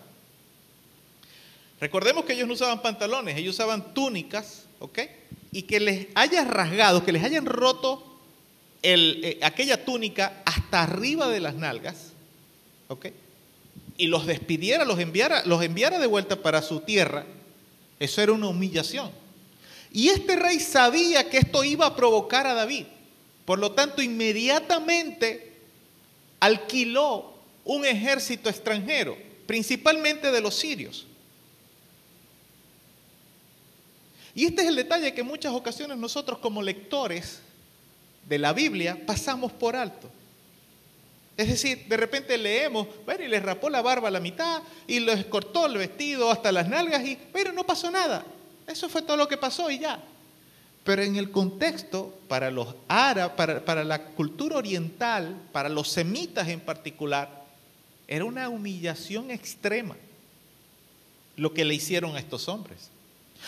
[1.81, 4.99] Recordemos que ellos no usaban pantalones, ellos usaban túnicas, ¿ok?
[5.51, 8.10] Y que les haya rasgado, que les hayan roto
[8.83, 12.13] eh, aquella túnica hasta arriba de las nalgas,
[12.87, 13.07] ¿ok?
[13.97, 14.97] Y los despidiera, los
[15.45, 17.25] los enviara de vuelta para su tierra,
[17.99, 19.11] eso era una humillación.
[19.91, 22.85] Y este rey sabía que esto iba a provocar a David.
[23.45, 25.53] Por lo tanto, inmediatamente
[26.39, 27.33] alquiló
[27.65, 31.05] un ejército extranjero, principalmente de los sirios.
[34.33, 37.41] Y este es el detalle que en muchas ocasiones nosotros como lectores
[38.31, 40.09] de la Biblia pasamos por alto.
[41.35, 45.01] Es decir, de repente leemos, bueno, y le rapó la barba a la mitad y
[45.01, 48.23] les cortó el vestido hasta las nalgas y, pero no pasó nada.
[48.65, 50.01] Eso fue todo lo que pasó y ya.
[50.85, 56.47] Pero en el contexto, para los árabes, para, para la cultura oriental, para los semitas
[56.47, 57.43] en particular,
[58.07, 59.97] era una humillación extrema
[61.35, 62.91] lo que le hicieron a estos hombres.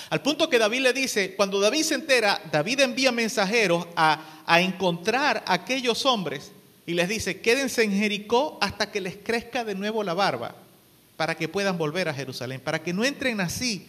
[0.10, 4.62] Al punto que David le dice, cuando David se entera, David envía mensajeros a, a
[4.62, 6.52] encontrar a aquellos hombres
[6.86, 10.56] y les dice, quédense en Jericó hasta que les crezca de nuevo la barba,
[11.16, 13.88] para que puedan volver a Jerusalén, para que no entren así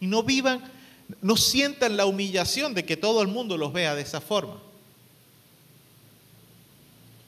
[0.00, 0.62] y no vivan,
[1.20, 4.60] no sientan la humillación de que todo el mundo los vea de esa forma.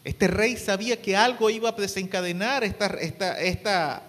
[0.04, 4.02] Este rey sabía que algo iba a desencadenar esta, esta, esta,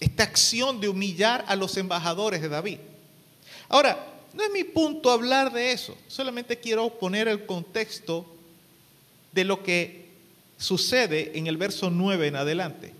[0.00, 2.78] esta acción de humillar a los embajadores de David.
[3.68, 8.26] Ahora, no es mi punto hablar de eso, solamente quiero poner el contexto
[9.32, 10.08] de lo que
[10.56, 12.92] sucede en el verso 9 en adelante.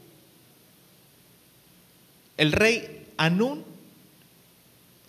[2.36, 3.64] El rey Anún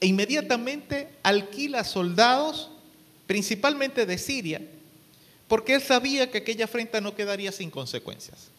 [0.01, 2.69] inmediatamente alquila soldados,
[3.27, 4.61] principalmente de Siria,
[5.47, 8.49] porque él sabía que aquella afrenta no quedaría sin consecuencias.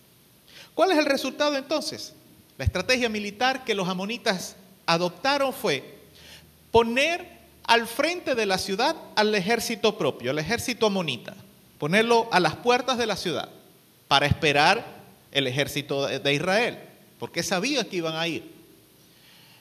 [0.74, 2.14] ¿Cuál es el resultado entonces?
[2.59, 5.99] La estrategia militar que los amonitas adoptaron fue
[6.71, 7.27] poner
[7.65, 11.35] al frente de la ciudad al ejército propio, al ejército amonita
[11.83, 13.49] ponerlo a las puertas de la ciudad
[14.07, 14.87] para esperar
[15.33, 16.79] el ejército de Israel,
[17.19, 18.49] porque sabía que iban a ir.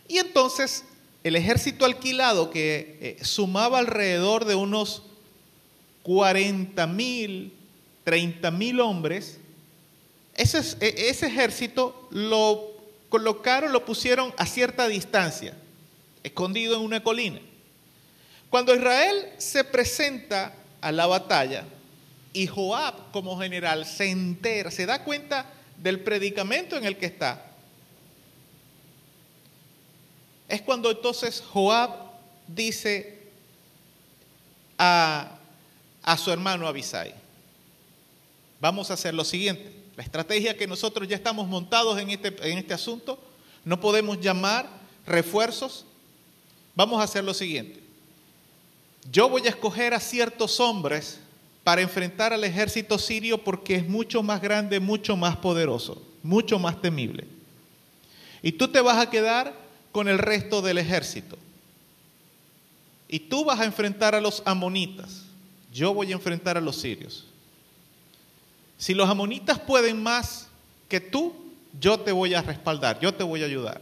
[0.08, 0.86] Y entonces
[1.24, 5.02] el ejército alquilado que eh, sumaba alrededor de unos
[6.04, 7.54] 40 mil,
[8.04, 9.40] 30 mil hombres,
[10.36, 12.71] ese, e, ese ejército lo
[13.12, 15.54] colocaron, lo pusieron a cierta distancia,
[16.24, 17.42] escondido en una colina.
[18.50, 21.66] Cuando Israel se presenta a la batalla,
[22.34, 25.46] y Joab como general se entera, se da cuenta
[25.78, 27.46] del predicamento en el que está.
[30.48, 31.92] Es cuando entonces Joab
[32.48, 33.20] dice
[34.78, 35.38] a,
[36.02, 37.14] a su hermano Abisai,
[38.62, 42.58] vamos a hacer lo siguiente, la estrategia que nosotros ya estamos montados en este, en
[42.58, 43.20] este asunto,
[43.64, 44.68] no podemos llamar
[45.06, 45.86] refuerzos,
[46.74, 47.80] vamos a hacer lo siguiente,
[49.12, 51.20] yo voy a escoger a ciertos hombres
[51.64, 56.82] para enfrentar al ejército sirio porque es mucho más grande, mucho más poderoso, mucho más
[56.82, 57.28] temible.
[58.42, 59.54] Y tú te vas a quedar
[59.92, 61.38] con el resto del ejército.
[63.08, 65.26] Y tú vas a enfrentar a los amonitas.
[65.72, 67.28] Yo voy a enfrentar a los sirios.
[68.82, 70.48] Si los amonitas pueden más
[70.90, 71.36] que tú,
[71.80, 73.80] yo te voy a respaldar, yo te voy a ayudar.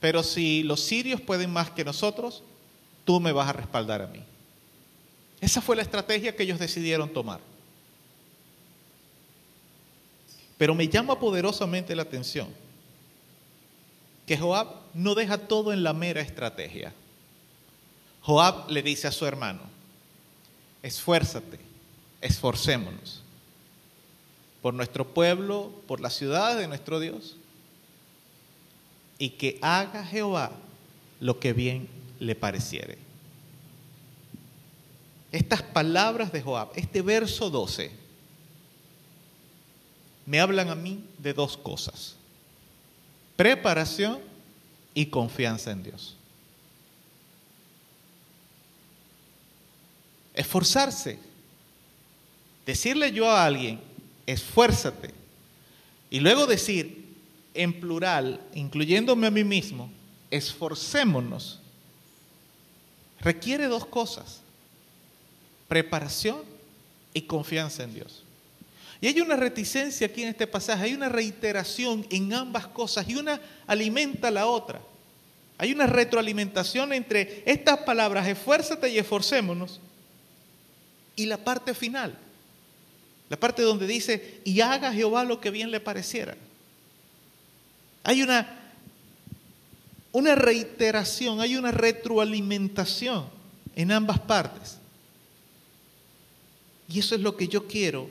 [0.00, 2.42] Pero si los sirios pueden más que nosotros,
[3.04, 4.24] tú me vas a respaldar a mí.
[5.38, 7.40] Esa fue la estrategia que ellos decidieron tomar.
[10.56, 12.48] Pero me llama poderosamente la atención
[14.24, 16.94] que Joab no deja todo en la mera estrategia.
[18.22, 19.60] Joab le dice a su hermano,
[20.82, 21.60] esfuérzate,
[22.22, 23.21] esforcémonos
[24.62, 27.36] por nuestro pueblo, por la ciudad de nuestro Dios,
[29.18, 30.52] y que haga Jehová
[31.20, 31.88] lo que bien
[32.20, 32.96] le pareciere.
[35.32, 37.90] Estas palabras de Joab, este verso 12,
[40.26, 42.14] me hablan a mí de dos cosas.
[43.36, 44.20] Preparación
[44.94, 46.16] y confianza en Dios.
[50.34, 51.18] Esforzarse.
[52.64, 53.80] Decirle yo a alguien,
[54.26, 55.10] esfuérzate.
[56.10, 57.16] Y luego decir,
[57.54, 59.90] en plural, incluyéndome a mí mismo,
[60.30, 61.60] esforcémonos.
[63.20, 64.42] Requiere dos cosas
[65.72, 66.42] preparación
[67.14, 68.24] y confianza en Dios.
[69.00, 73.14] Y hay una reticencia aquí en este pasaje, hay una reiteración en ambas cosas y
[73.14, 74.82] una alimenta a la otra.
[75.56, 79.80] Hay una retroalimentación entre estas palabras, esfuérzate y esforcémonos,
[81.16, 82.18] y la parte final,
[83.32, 86.36] la parte donde dice, y haga Jehová lo que bien le pareciera.
[88.04, 88.74] Hay una,
[90.12, 93.24] una reiteración, hay una retroalimentación
[93.74, 94.76] en ambas partes.
[96.90, 98.10] Y eso es lo que yo quiero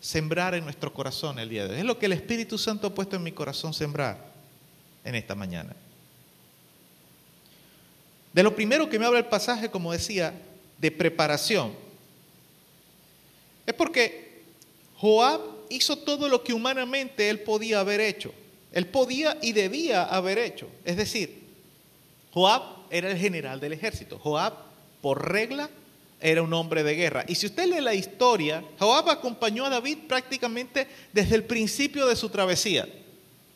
[0.00, 1.78] sembrar en nuestro corazón el día de hoy.
[1.78, 4.32] Es lo que el Espíritu Santo ha puesto en mi corazón sembrar
[5.04, 5.76] en esta mañana.
[8.32, 10.34] De lo primero que me habla el pasaje, como decía,
[10.78, 11.72] de preparación.
[13.64, 14.27] Es porque
[15.00, 15.40] Joab
[15.70, 18.32] hizo todo lo que humanamente él podía haber hecho.
[18.72, 20.68] Él podía y debía haber hecho.
[20.84, 21.42] Es decir,
[22.32, 24.18] Joab era el general del ejército.
[24.18, 24.54] Joab,
[25.00, 25.70] por regla,
[26.20, 27.24] era un hombre de guerra.
[27.28, 32.16] Y si usted lee la historia, Joab acompañó a David prácticamente desde el principio de
[32.16, 32.88] su travesía,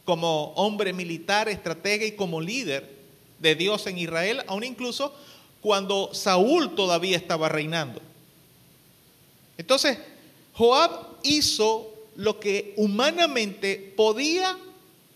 [0.05, 2.89] como hombre militar, estratega y como líder
[3.41, 5.13] de Dios en Israel, aún incluso
[5.61, 8.01] cuando Saúl todavía estaba reinando.
[9.59, 9.99] Entonces,
[10.55, 14.59] Joab hizo lo que humanamente podía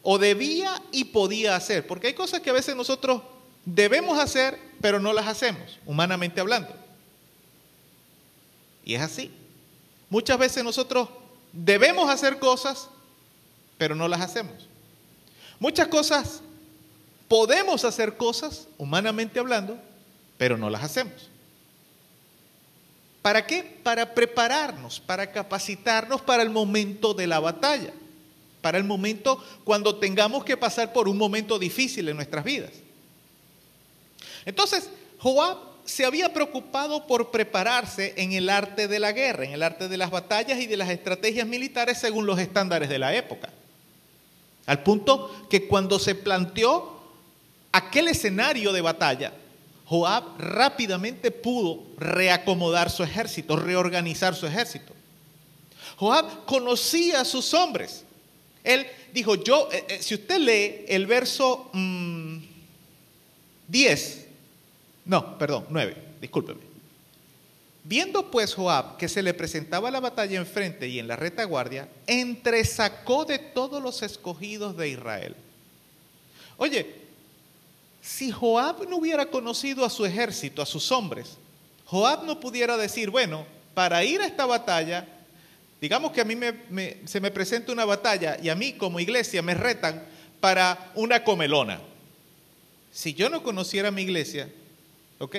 [0.03, 3.23] o debía y podía hacer, porque hay cosas que a veces nosotros
[3.65, 6.75] debemos hacer, pero no las hacemos, humanamente hablando.
[8.85, 9.33] Y es así.
[10.09, 11.09] Muchas veces nosotros
[11.53, 12.89] debemos hacer cosas,
[13.79, 14.69] pero no las hacemos.
[15.59, 16.41] Muchas cosas
[17.29, 19.79] podemos hacer cosas, humanamente hablando,
[20.39, 21.29] pero no las hacemos.
[23.27, 23.64] ¿Para qué?
[23.83, 27.93] Para prepararnos, para capacitarnos para el momento de la batalla,
[28.61, 32.70] para el momento cuando tengamos que pasar por un momento difícil en nuestras vidas.
[34.45, 39.64] Entonces, Joab se había preocupado por prepararse en el arte de la guerra, en el
[39.64, 43.49] arte de las batallas y de las estrategias militares según los estándares de la época.
[44.66, 47.03] Al punto que cuando se planteó
[47.72, 49.33] aquel escenario de batalla,
[49.87, 54.93] Joab rápidamente pudo reacomodar su ejército, reorganizar su ejército.
[55.97, 58.05] Joab conocía a sus hombres.
[58.64, 61.70] Él dijo, yo, eh, eh, si usted lee el verso
[63.68, 64.26] 10,
[65.05, 66.61] mm, no, perdón, 9, discúlpeme.
[67.84, 73.24] Viendo pues Joab que se le presentaba la batalla enfrente y en la retaguardia, entresacó
[73.24, 75.37] de todos los escogidos de Israel.
[76.57, 77.06] Oye,
[78.07, 81.39] si Joab no hubiera conocido a su ejército, a sus hombres,
[81.87, 83.45] Joab no pudiera decir, bueno,
[83.75, 85.09] para ir a esta batalla,
[85.81, 86.37] digamos que a mí
[87.05, 90.07] se me presenta una batalla y a mí como iglesia me retan
[90.39, 91.81] para una comelona.
[92.93, 94.49] Si yo no conociera mi iglesia,
[95.19, 95.39] ¿ok?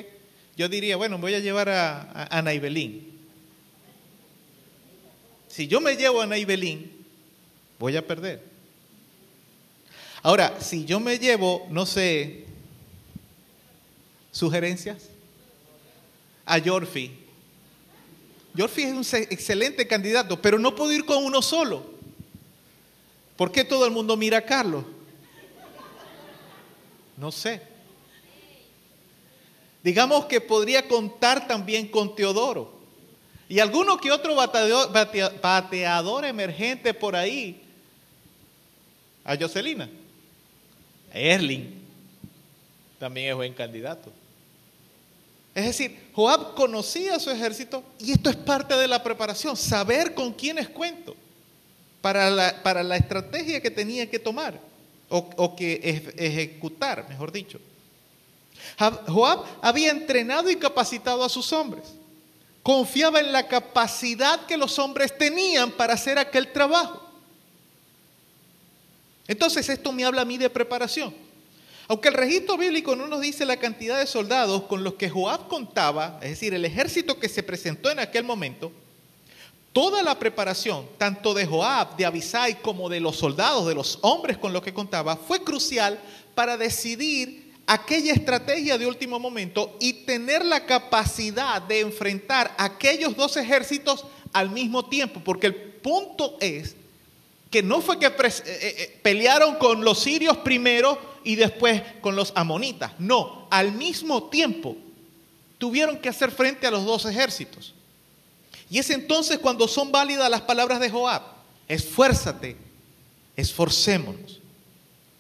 [0.58, 2.44] Yo diría, bueno, voy a llevar a, a.
[5.48, 6.92] Si yo me llevo a Naibelín,
[7.80, 8.44] voy a perder.
[10.22, 12.47] Ahora, si yo me llevo, no sé,
[14.38, 15.10] ¿Sugerencias?
[16.46, 17.12] A Yorfi.
[18.54, 21.84] Yorfi es un excelente candidato, pero no puedo ir con uno solo.
[23.36, 24.86] ¿Por qué todo el mundo mira a Carlos?
[27.18, 27.64] No sé.
[29.82, 32.80] Digamos que podría contar también con Teodoro.
[33.50, 37.60] Y alguno que otro bateador, emergente por ahí.
[39.24, 39.90] A Jocelina.
[41.12, 41.82] Erling.
[43.00, 44.12] También es buen candidato.
[45.58, 50.32] Es decir, Joab conocía su ejército y esto es parte de la preparación, saber con
[50.32, 51.16] quiénes cuento
[52.00, 54.60] para la, para la estrategia que tenía que tomar
[55.10, 57.60] o que ejecutar, mejor dicho.
[59.08, 61.86] Joab había entrenado y capacitado a sus hombres.
[62.62, 67.02] Confiaba en la capacidad que los hombres tenían para hacer aquel trabajo.
[69.28, 71.27] Entonces esto me habla a mí de preparación.
[71.88, 75.48] Aunque el registro bíblico no nos dice la cantidad de soldados con los que Joab
[75.48, 78.74] contaba, es decir, el ejército que se presentó en aquel momento,
[79.72, 84.38] toda la preparación, tanto de Joab, de Abisai, como de los soldados, de los hombres
[84.38, 85.98] con los que contaba, fue crucial
[86.36, 93.38] para decidir aquella estrategia de último momento y tener la capacidad de enfrentar aquellos dos
[93.38, 96.76] ejércitos al mismo tiempo, porque el punto es
[97.50, 102.16] que no fue que eh, eh, eh, pelearon con los sirios primero y después con
[102.16, 102.92] los amonitas.
[103.00, 104.76] No, al mismo tiempo
[105.58, 107.74] tuvieron que hacer frente a los dos ejércitos.
[108.70, 111.22] Y es entonces cuando son válidas las palabras de Joab.
[111.68, 112.58] Esfuérzate,
[113.36, 114.40] esforcémonos.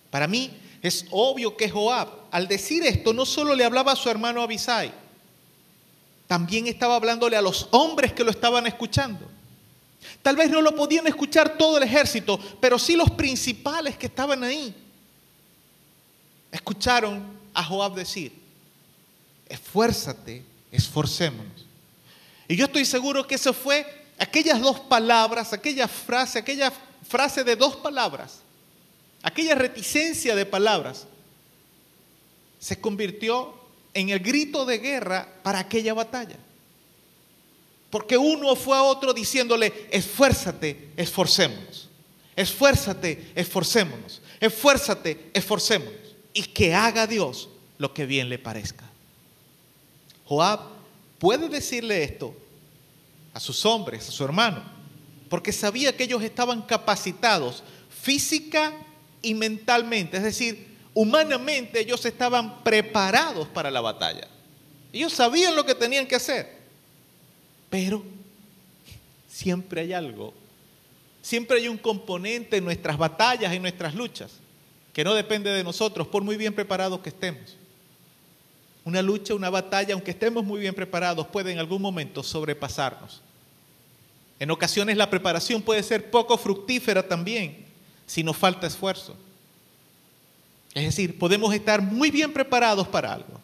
[0.10, 0.52] Para mí
[0.82, 4.92] es obvio que Joab, al decir esto, no solo le hablaba a su hermano Abisai,
[6.28, 9.37] también estaba hablándole a los hombres que lo estaban escuchando.
[10.22, 14.44] Tal vez no lo podían escuchar todo el ejército, pero sí los principales que estaban
[14.44, 14.76] ahí
[16.52, 18.34] escucharon a Joab decir,
[19.48, 21.66] esfuérzate, esforcémonos.
[22.48, 23.86] Y yo estoy seguro que eso fue
[24.18, 26.72] aquellas dos palabras, aquella frase, aquella
[27.08, 28.40] frase de dos palabras,
[29.24, 31.08] aquella reticencia de palabras,
[32.60, 33.54] se convirtió
[33.94, 36.38] en el grito de guerra para aquella batalla.
[37.90, 41.90] Porque uno fue a otro diciéndole, esfuérzate, esforcémonos.
[42.36, 44.22] Esfuérzate, esforcémonos.
[44.40, 46.08] Esfuérzate, esforcémonos
[46.38, 48.84] y que haga Dios lo que bien le parezca.
[50.26, 50.60] Joab
[51.18, 52.36] puede decirle esto
[53.34, 54.64] a sus hombres, a su hermano,
[55.30, 58.72] porque sabía que ellos estaban capacitados física
[59.24, 64.28] y mentalmente, es decir, humanamente ellos estaban preparados para la batalla.
[64.94, 66.57] Ellos sabían lo que tenían que hacer,
[67.78, 68.02] pero
[69.28, 70.34] siempre hay algo,
[71.22, 74.32] siempre hay un componente en nuestras batallas, en nuestras luchas,
[74.94, 77.56] que no depende de nosotros, por muy bien preparados que estemos.
[78.84, 83.22] Una lucha, una batalla, aunque estemos muy bien preparados, puede en algún momento sobrepasarnos.
[84.40, 87.64] En ocasiones la preparación puede ser poco fructífera también,
[88.08, 89.16] si nos falta esfuerzo.
[90.74, 93.40] Es decir, podemos estar muy bien preparados para algo,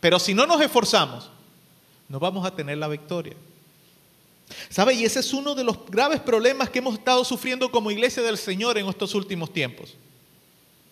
[0.00, 1.30] pero si no nos esforzamos,
[2.10, 3.34] no vamos a tener la victoria.
[4.68, 4.94] ¿Sabe?
[4.94, 8.38] Y ese es uno de los graves problemas que hemos estado sufriendo como iglesia del
[8.38, 9.94] Señor en estos últimos tiempos.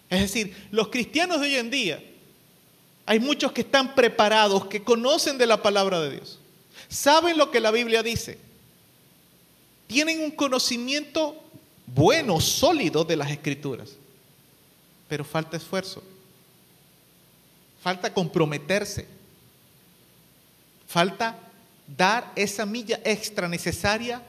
[0.08, 2.02] Es decir, los cristianos de hoy en día,
[3.06, 6.38] hay muchos que están preparados, que conocen de la palabra de Dios,
[6.88, 8.38] saben lo que la Biblia dice,
[9.86, 11.42] tienen un conocimiento
[11.86, 13.96] bueno, sólido de las escrituras,
[15.08, 16.02] pero falta esfuerzo,
[17.82, 19.06] falta comprometerse,
[20.86, 21.38] falta
[21.86, 24.22] dar esa milla extra necesaria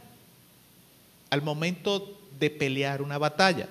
[1.30, 3.68] al momento de pelear una batalla.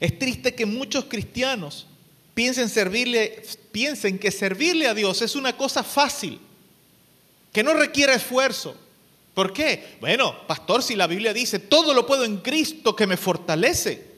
[0.00, 1.86] Es triste que muchos cristianos
[2.34, 6.40] piensen, servirle, piensen que servirle a Dios es una cosa fácil,
[7.52, 8.76] que no requiere esfuerzo,
[9.34, 9.96] ¿Por qué?
[10.00, 14.14] Bueno, pastor, si la Biblia dice, todo lo puedo en Cristo que me fortalece.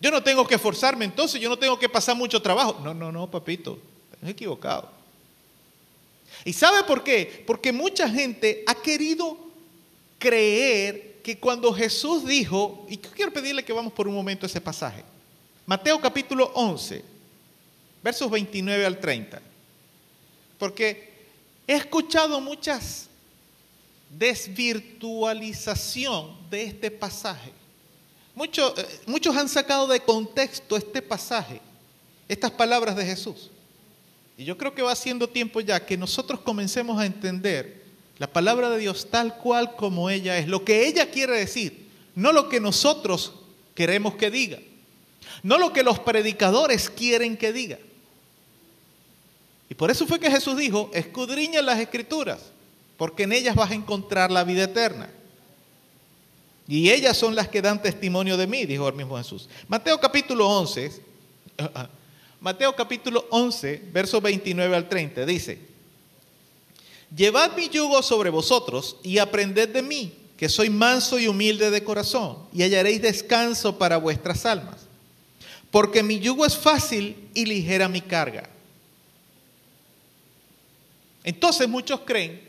[0.00, 2.80] Yo no tengo que esforzarme entonces, yo no tengo que pasar mucho trabajo.
[2.84, 3.78] No, no, no, papito,
[4.22, 4.88] es equivocado.
[6.44, 7.44] ¿Y sabe por qué?
[7.46, 9.38] Porque mucha gente ha querido
[10.18, 14.60] creer que cuando Jesús dijo, y quiero pedirle que vamos por un momento a ese
[14.60, 15.04] pasaje,
[15.66, 17.04] Mateo capítulo 11,
[18.02, 19.40] versos 29 al 30,
[20.58, 21.12] porque
[21.66, 23.08] he escuchado muchas
[24.18, 27.52] desvirtualización de este pasaje.
[28.36, 31.60] Eh, muchos han sacado de contexto este pasaje,
[32.28, 33.50] estas palabras de Jesús.
[34.36, 37.82] Y yo creo que va siendo tiempo ya que nosotros comencemos a entender
[38.18, 42.32] la palabra de Dios tal cual como ella es, lo que ella quiere decir, no
[42.32, 43.32] lo que nosotros
[43.74, 44.58] queremos que diga,
[45.42, 47.78] no lo que los predicadores quieren que diga.
[49.68, 52.52] Y por eso fue que Jesús dijo, escudriña las escrituras
[53.02, 55.10] porque en ellas vas a encontrar la vida eterna.
[56.68, 59.48] Y ellas son las que dan testimonio de mí, dijo el mismo Jesús.
[59.66, 61.02] Mateo capítulo 11,
[62.42, 65.60] Mateo capítulo 11, versos 29 al 30, dice,
[67.14, 71.84] Llevad mi yugo sobre vosotros y aprended de mí, que soy manso y humilde de
[71.84, 74.88] corazón, y hallaréis descanso para vuestras almas.
[75.70, 78.50] Porque mi yugo es fácil y ligera mi carga.
[81.22, 82.42] Entonces muchos creen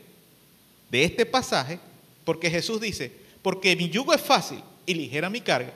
[0.90, 1.78] de este pasaje,
[2.26, 3.12] porque Jesús dice,
[3.44, 5.74] porque mi yugo es fácil y ligera mi carga,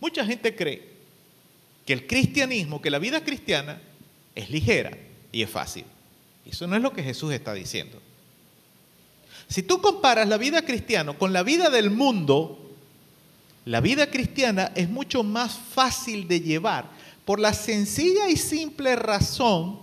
[0.00, 0.89] mucha gente cree
[1.90, 3.82] que el cristianismo, que la vida cristiana
[4.36, 4.96] es ligera
[5.32, 5.84] y es fácil.
[6.46, 8.00] Eso no es lo que Jesús está diciendo.
[9.48, 12.70] Si tú comparas la vida cristiana con la vida del mundo,
[13.64, 16.88] la vida cristiana es mucho más fácil de llevar
[17.24, 19.80] por la sencilla y simple razón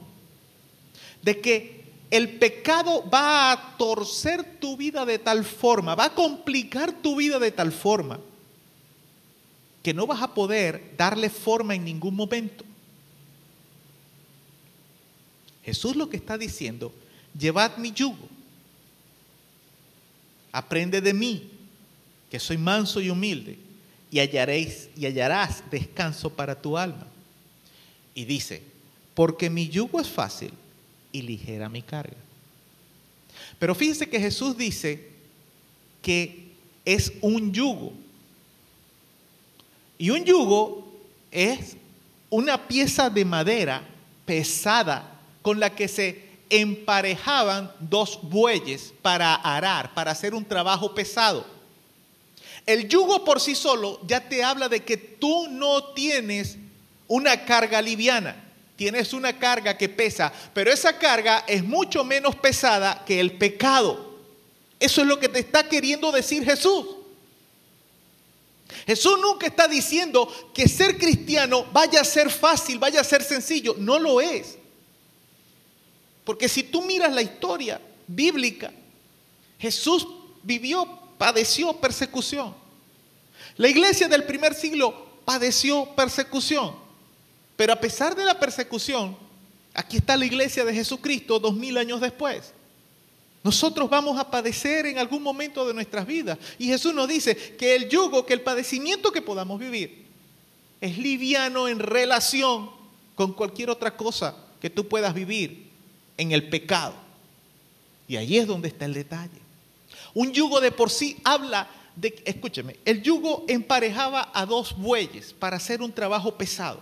[1.22, 6.94] de que el pecado va a torcer tu vida de tal forma, va a complicar
[6.94, 8.18] tu vida de tal forma,
[9.88, 12.66] que no vas a poder darle forma en ningún momento.
[15.64, 16.94] Jesús lo que está diciendo,
[17.40, 18.28] llevad mi yugo,
[20.52, 21.50] aprende de mí,
[22.30, 23.58] que soy manso y humilde,
[24.12, 27.08] y hallaréis y hallarás descanso para tu alma.
[28.14, 28.62] Y dice,
[29.14, 30.52] porque mi yugo es fácil
[31.14, 32.18] y ligera mi carga.
[33.58, 35.12] Pero fíjense que Jesús dice
[36.02, 36.52] que
[36.84, 37.94] es un yugo.
[39.98, 40.88] Y un yugo
[41.32, 41.78] es
[42.30, 43.82] una pieza de madera
[44.26, 51.46] pesada con la que se emparejaban dos bueyes para arar, para hacer un trabajo pesado.
[52.66, 56.58] El yugo por sí solo ya te habla de que tú no tienes
[57.08, 58.44] una carga liviana
[58.78, 64.16] tienes una carga que pesa, pero esa carga es mucho menos pesada que el pecado.
[64.80, 66.86] Eso es lo que te está queriendo decir Jesús.
[68.88, 73.76] Jesús nunca está diciendo que ser cristiano vaya a ser fácil, vaya a ser sencillo.
[73.78, 74.58] No lo es.
[76.24, 78.72] Porque si tú miras la historia bíblica,
[79.60, 80.08] Jesús
[80.42, 82.56] vivió, padeció persecución.
[83.58, 86.74] La iglesia del primer siglo padeció persecución.
[87.58, 89.18] Pero a pesar de la persecución,
[89.74, 92.54] aquí está la iglesia de Jesucristo dos mil años después.
[93.44, 96.38] Nosotros vamos a padecer en algún momento de nuestras vidas.
[96.58, 100.06] Y Jesús nos dice que el yugo, que el padecimiento que podamos vivir,
[100.82, 102.70] es liviano en relación
[103.16, 105.70] con cualquier otra cosa que tú puedas vivir
[106.18, 106.94] en el pecado.
[108.08, 109.40] Y ahí es donde está el detalle.
[110.14, 115.58] Un yugo de por sí habla de, escúcheme, el yugo emparejaba a dos bueyes para
[115.58, 116.82] hacer un trabajo pesado.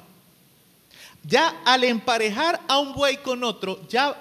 [1.23, 4.15] Ya al emparejar a un buey con otro, ya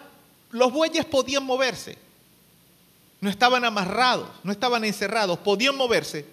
[0.50, 2.03] los bueyes podían moverse.
[3.24, 6.26] No estaban amarrados, no estaban encerrados, podían moverse.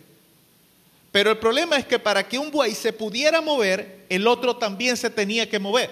[1.09, 4.97] Pero el problema es que para que un buey se pudiera mover, el otro también
[4.97, 5.89] se tenía que mover.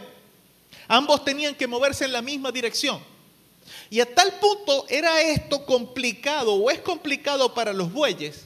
[0.89, 3.01] Ambos tenían que moverse en la misma dirección.
[3.89, 8.45] Y a tal punto era esto complicado o es complicado para los bueyes,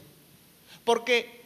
[0.84, 1.42] porque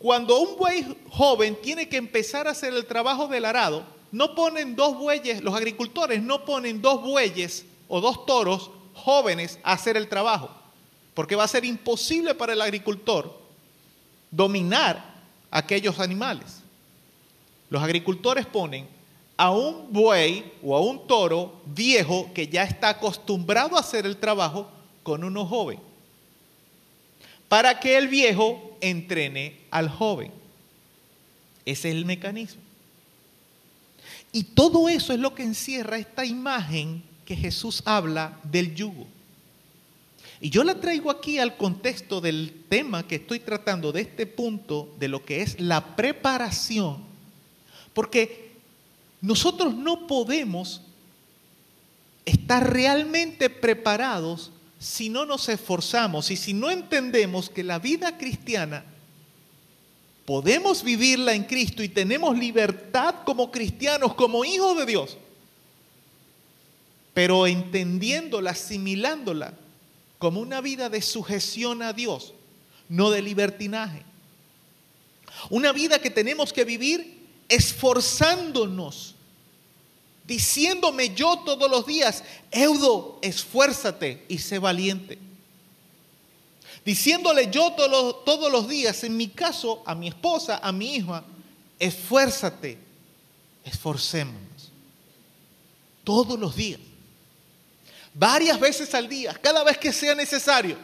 [0.00, 4.74] cuando un buey joven tiene que empezar a hacer el trabajo del arado, no ponen
[4.74, 8.72] dos bueyes, los agricultores no ponen dos bueyes o dos toros
[9.02, 10.50] jóvenes a hacer el trabajo,
[11.14, 13.38] porque va a ser imposible para el agricultor
[14.30, 15.04] dominar
[15.50, 16.62] aquellos animales.
[17.68, 18.88] Los agricultores ponen
[19.36, 24.16] a un buey o a un toro viejo que ya está acostumbrado a hacer el
[24.16, 24.68] trabajo
[25.02, 25.80] con uno joven,
[27.48, 30.32] para que el viejo entrene al joven.
[31.64, 32.62] Ese es el mecanismo.
[34.32, 39.06] Y todo eso es lo que encierra esta imagen que Jesús habla del yugo.
[40.40, 44.92] Y yo la traigo aquí al contexto del tema que estoy tratando, de este punto,
[44.98, 46.98] de lo que es la preparación,
[47.94, 48.50] porque
[49.20, 50.80] nosotros no podemos
[52.24, 54.50] estar realmente preparados
[54.80, 58.84] si no nos esforzamos y si no entendemos que la vida cristiana
[60.24, 65.18] podemos vivirla en Cristo y tenemos libertad como cristianos, como hijos de Dios,
[67.14, 69.54] pero entendiéndola, asimilándola
[70.18, 72.32] como una vida de sujeción a Dios,
[72.88, 74.04] no de libertinaje.
[75.50, 79.14] Una vida que tenemos que vivir esforzándonos,
[80.26, 85.18] diciéndome yo todos los días, Eudo, esfuérzate y sé valiente.
[86.84, 91.24] Diciéndole yo todos, todos los días, en mi caso, a mi esposa, a mi hija,
[91.78, 92.78] esfuérzate,
[93.64, 94.70] esforcémonos.
[96.04, 96.80] Todos los días
[98.14, 100.76] varias veces al día, cada vez que sea necesario.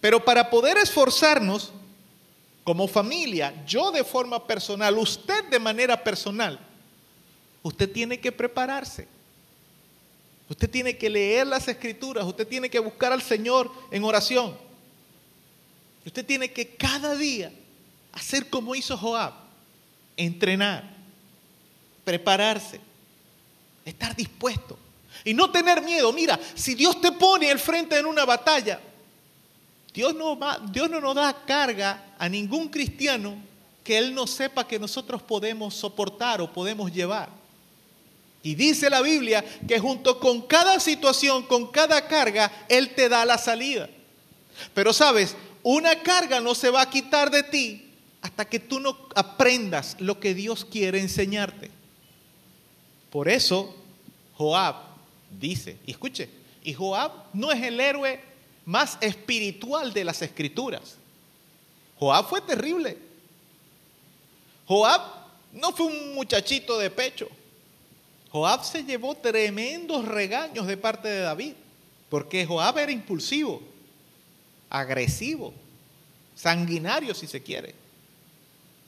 [0.00, 1.72] Pero para poder esforzarnos
[2.64, 6.58] como familia, yo de forma personal, usted de manera personal,
[7.62, 9.08] usted tiene que prepararse.
[10.48, 14.56] Usted tiene que leer las escrituras, usted tiene que buscar al Señor en oración.
[16.04, 17.52] Usted tiene que cada día
[18.12, 19.32] hacer como hizo Joab,
[20.16, 20.88] entrenar,
[22.04, 22.80] prepararse,
[23.84, 24.78] estar dispuesto.
[25.26, 26.12] Y no tener miedo.
[26.12, 28.80] Mira, si Dios te pone al frente en una batalla,
[29.92, 30.38] Dios no,
[30.70, 33.34] Dios no nos da carga a ningún cristiano
[33.82, 37.28] que Él no sepa que nosotros podemos soportar o podemos llevar.
[38.44, 43.24] Y dice la Biblia que junto con cada situación, con cada carga, Él te da
[43.24, 43.90] la salida.
[44.74, 47.90] Pero sabes, una carga no se va a quitar de ti
[48.22, 51.72] hasta que tú no aprendas lo que Dios quiere enseñarte.
[53.10, 53.74] Por eso,
[54.36, 54.85] Joab
[55.38, 56.28] dice, y escuche,
[56.62, 58.20] y Joab no es el héroe
[58.64, 60.96] más espiritual de las escrituras.
[61.98, 62.98] Joab fue terrible.
[64.66, 65.00] Joab
[65.52, 67.28] no fue un muchachito de pecho.
[68.30, 71.54] Joab se llevó tremendos regaños de parte de David,
[72.10, 73.62] porque Joab era impulsivo,
[74.68, 75.54] agresivo,
[76.34, 77.74] sanguinario si se quiere.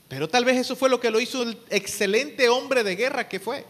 [0.08, 3.38] Pero tal vez eso fue lo que lo hizo el excelente hombre de guerra que
[3.38, 3.64] fue.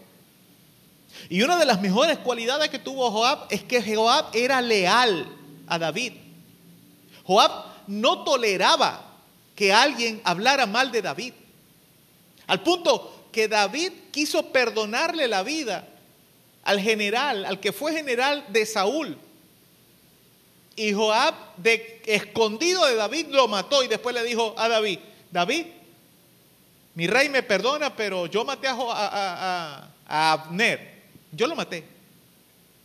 [1.27, 5.27] Y una de las mejores cualidades que tuvo Joab es que Joab era leal
[5.67, 6.13] a David.
[7.23, 9.05] Joab no toleraba
[9.55, 11.33] que alguien hablara mal de David.
[12.47, 15.87] Al punto que David quiso perdonarle la vida
[16.63, 19.17] al general, al que fue general de Saúl.
[20.75, 24.99] Y Joab, de, escondido de David, lo mató y después le dijo a David,
[25.29, 25.65] David,
[26.95, 30.98] mi rey me perdona, pero yo maté a, a Abner.
[31.31, 31.83] Yo lo maté.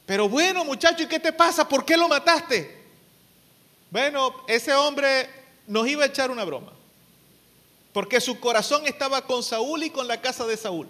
[0.07, 1.68] Pero bueno, muchacho, ¿y qué te pasa?
[1.68, 2.82] ¿Por qué lo mataste?
[3.90, 5.28] Bueno, ese hombre
[5.66, 6.72] nos iba a echar una broma.
[7.92, 10.88] Porque su corazón estaba con Saúl y con la casa de Saúl.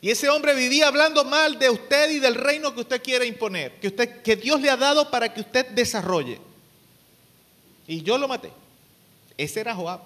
[0.00, 3.80] Y ese hombre vivía hablando mal de usted y del reino que usted quiere imponer,
[3.80, 6.38] que, usted, que Dios le ha dado para que usted desarrolle.
[7.86, 8.52] Y yo lo maté.
[9.38, 10.00] Ese era Joab.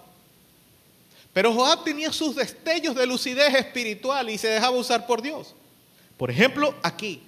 [1.32, 5.55] Pero Joab tenía sus destellos de lucidez espiritual y se dejaba usar por Dios.
[6.19, 7.23] Por ejemplo, aquí.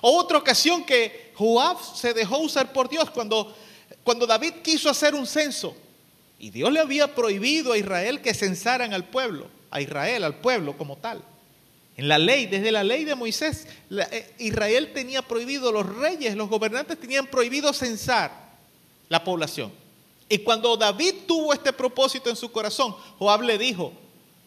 [0.00, 3.56] Otra ocasión que Joab se dejó usar por Dios cuando,
[4.04, 5.74] cuando David quiso hacer un censo.
[6.38, 10.76] Y Dios le había prohibido a Israel que censaran al pueblo, a Israel, al pueblo
[10.76, 11.22] como tal.
[11.96, 16.48] En la ley, desde la ley de Moisés, eh, Israel tenía prohibido, los reyes, los
[16.48, 18.32] gobernantes tenían prohibido censar
[19.08, 19.72] la población.
[20.28, 23.92] Y cuando David tuvo este propósito en su corazón, Joab le dijo,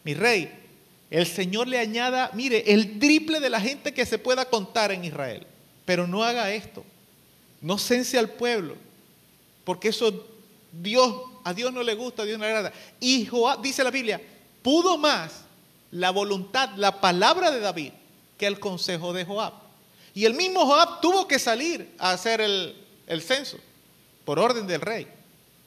[0.02, 0.65] mi rey,
[1.10, 5.04] el Señor le añada, mire, el triple de la gente que se pueda contar en
[5.04, 5.46] Israel.
[5.84, 6.84] Pero no haga esto.
[7.60, 8.76] No cense al pueblo.
[9.64, 10.26] Porque eso
[10.72, 12.72] Dios, a Dios no le gusta, a Dios no le agrada.
[13.00, 14.20] Y Joab, dice la Biblia,
[14.62, 15.42] pudo más
[15.92, 17.92] la voluntad, la palabra de David
[18.36, 19.52] que el consejo de Joab.
[20.14, 22.76] Y el mismo Joab tuvo que salir a hacer el,
[23.06, 23.58] el censo
[24.24, 25.06] por orden del rey.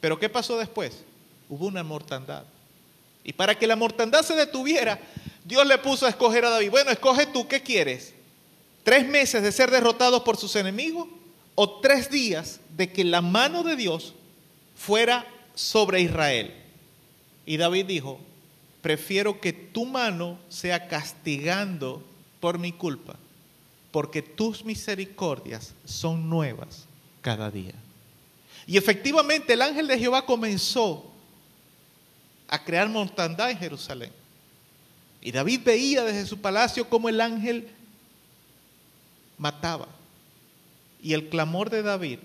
[0.02, 1.04] Pero ¿qué pasó después?
[1.48, 2.44] Hubo una mortandad.
[3.24, 5.00] Y para que la mortandad se detuviera,
[5.50, 6.70] Dios le puso a escoger a David.
[6.70, 8.14] Bueno, escoge tú, ¿qué quieres?
[8.84, 11.08] ¿Tres meses de ser derrotados por sus enemigos?
[11.56, 14.14] ¿O tres días de que la mano de Dios
[14.76, 15.26] fuera
[15.56, 16.54] sobre Israel?
[17.48, 18.20] Y David dijo,
[18.84, 22.04] prefiero que tu mano sea castigando
[22.40, 23.16] por mi culpa,
[23.90, 26.86] porque tus misericordias son nuevas
[27.22, 27.74] cada día.
[28.68, 31.12] Y efectivamente el ángel de Jehová comenzó
[32.48, 34.20] a crear mortandad en Jerusalén.
[35.22, 37.70] Y David veía desde su palacio cómo el ángel
[39.38, 39.88] mataba.
[41.02, 42.20] Y el clamor de David,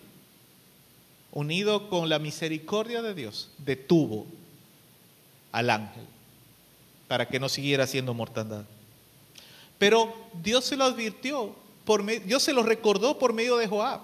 [1.33, 4.27] unido con la misericordia de Dios, detuvo
[5.53, 6.05] al ángel
[7.09, 8.65] para que no siguiera haciendo mortandad.
[9.79, 14.01] Pero Dios se lo advirtió, por Dios se lo recordó por medio de Joab.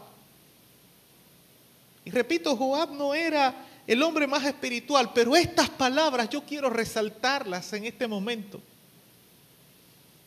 [2.05, 7.73] Y repito, Joab no era el hombre más espiritual, pero estas palabras yo quiero resaltarlas
[7.73, 8.61] en este momento.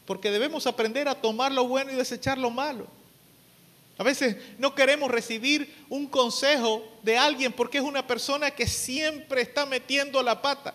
[0.05, 2.87] Porque debemos aprender a tomar lo bueno y desechar lo malo.
[3.97, 9.41] A veces no queremos recibir un consejo de alguien porque es una persona que siempre
[9.41, 10.73] está metiendo la pata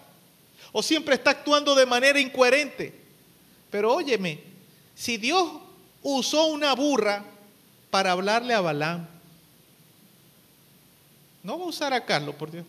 [0.73, 2.95] o siempre está actuando de manera incoherente.
[3.71, 4.41] Pero óyeme,
[4.95, 5.51] si Dios
[6.03, 7.25] usó una burra
[7.91, 9.07] para hablarle a Balaam,
[11.43, 12.65] no va a usar a Carlos, por Dios.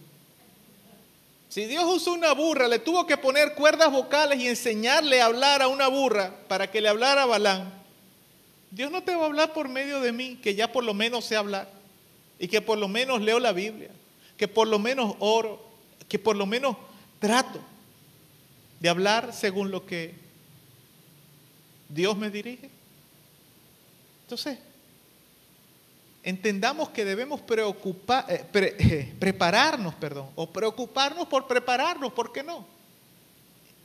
[1.49, 5.63] Si Dios usó una burra, le tuvo que poner cuerdas vocales y enseñarle a hablar
[5.63, 7.73] a una burra para que le hablara a Balán.
[8.69, 11.25] Dios no te va a hablar por medio de mí, que ya por lo menos
[11.25, 11.67] sé hablar
[12.37, 13.89] y que por lo menos leo la Biblia,
[14.37, 15.59] que por lo menos oro,
[16.07, 16.77] que por lo menos
[17.19, 17.59] trato
[18.79, 20.13] de hablar según lo que
[21.89, 22.69] Dios me dirige.
[24.21, 24.59] Entonces,
[26.23, 32.65] entendamos que debemos preocupar, eh, eh, prepararnos, perdón, o preocuparnos por prepararnos, ¿por qué no?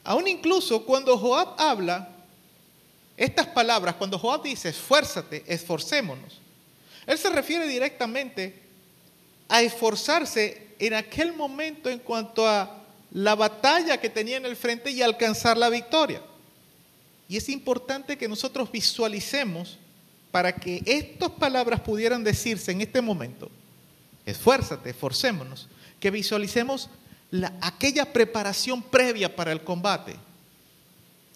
[0.03, 2.09] Aún incluso cuando Joab habla
[3.17, 6.41] estas palabras, cuando Joab dice, esfuérzate, esforcémonos,
[7.07, 8.63] él se refiere directamente
[9.49, 12.83] a esforzarse en aquel momento en cuanto a
[13.13, 16.21] la batalla que tenía en el frente y alcanzar la victoria.
[17.29, 19.79] Y es importante que nosotros visualicemos
[20.35, 23.49] para que estas palabras pudieran decirse en este momento,
[24.27, 25.69] esfuérzate, esforcémonos,
[26.01, 26.91] que visualicemos
[27.61, 30.17] aquella preparación previa para el combate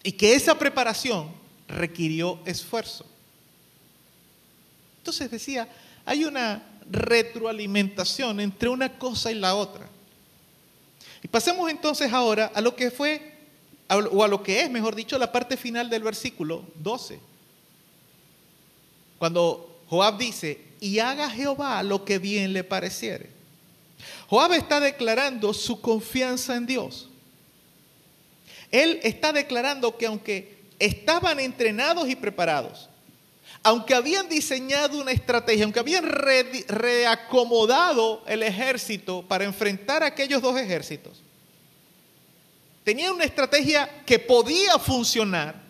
[0.03, 1.31] y que esa preparación
[1.69, 3.05] requirió esfuerzo.
[4.97, 5.69] Entonces decía,
[6.05, 9.87] hay una retroalimentación entre una cosa y la otra.
[11.23, 13.33] Y pasemos entonces ahora a lo que fue,
[13.87, 17.28] o a lo que es, mejor dicho, la parte final del versículo 12.
[19.19, 23.29] Cuando Joab dice, y haga Jehová lo que bien le pareciere.
[24.27, 27.09] Joab está declarando su confianza en Dios.
[28.71, 32.89] Él está declarando que aunque estaban entrenados y preparados,
[33.63, 40.57] aunque habían diseñado una estrategia, aunque habían reacomodado el ejército para enfrentar a aquellos dos
[40.57, 41.21] ejércitos,
[42.83, 45.68] tenían una estrategia que podía funcionar,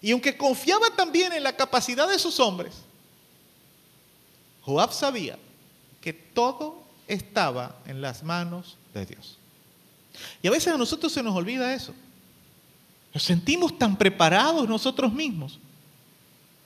[0.00, 2.74] y aunque confiaba también en la capacidad de sus hombres,
[4.62, 5.38] Joab sabía
[6.00, 9.38] que todo estaba en las manos de Dios.
[10.42, 11.94] Y a veces a nosotros se nos olvida eso.
[13.14, 15.58] Nos sentimos tan preparados nosotros mismos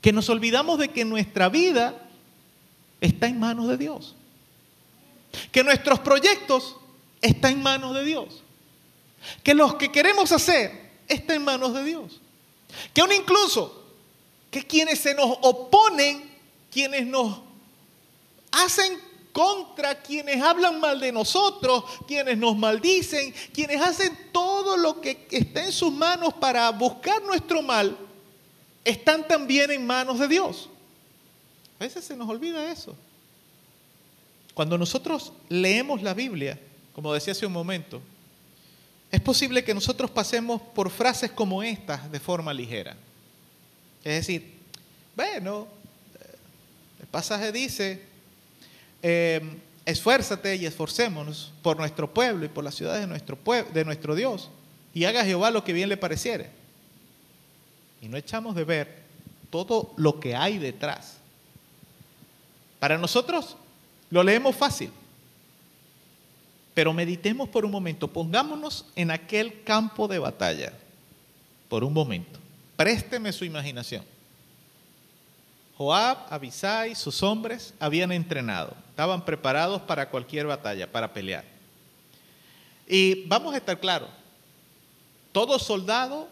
[0.01, 1.95] que nos olvidamos de que nuestra vida
[3.01, 4.17] está en manos de Dios.
[5.53, 6.77] Que nuestros proyectos
[7.21, 8.43] están en manos de Dios.
[9.45, 12.21] Que los que queremos hacer están en manos de Dios.
[12.93, 13.85] Que aún incluso
[14.51, 16.31] que quienes se nos oponen,
[16.71, 17.41] quienes nos
[18.51, 18.99] hacen
[19.33, 25.65] contra, quienes hablan mal de nosotros, quienes nos maldicen, quienes hacen todo lo que está
[25.65, 27.97] en sus manos para buscar nuestro mal,
[28.85, 30.69] están también en manos de Dios.
[31.81, 32.95] A veces se nos olvida eso.
[34.55, 36.61] Cuando nosotros leemos la Biblia,
[36.95, 38.03] como decía hace un momento,
[39.13, 42.97] es posible que nosotros pasemos por frases como estas de forma ligera.
[44.03, 44.55] Es decir,
[45.15, 45.69] bueno,
[46.99, 48.03] el pasaje dice,
[49.03, 53.39] eh, esfuérzate y esforcémonos por nuestro pueblo y por las ciudades de nuestro,
[53.75, 54.51] de nuestro Dios,
[54.95, 56.49] y haga Jehová lo que bien le pareciere.
[58.01, 59.03] Y no echamos de ver
[59.51, 61.19] todo lo que hay detrás.
[62.81, 63.59] Para nosotros
[64.11, 64.91] lo leemos fácil,
[66.75, 70.73] pero meditemos por un momento, pongámonos en aquel campo de batalla,
[71.69, 72.39] por un momento.
[72.77, 74.05] Présteme su imaginación.
[75.77, 81.45] Joab, Abisai, sus hombres habían entrenado, estaban preparados para cualquier batalla, para pelear.
[82.87, 84.09] Y vamos a estar claros,
[85.33, 86.29] todo soldado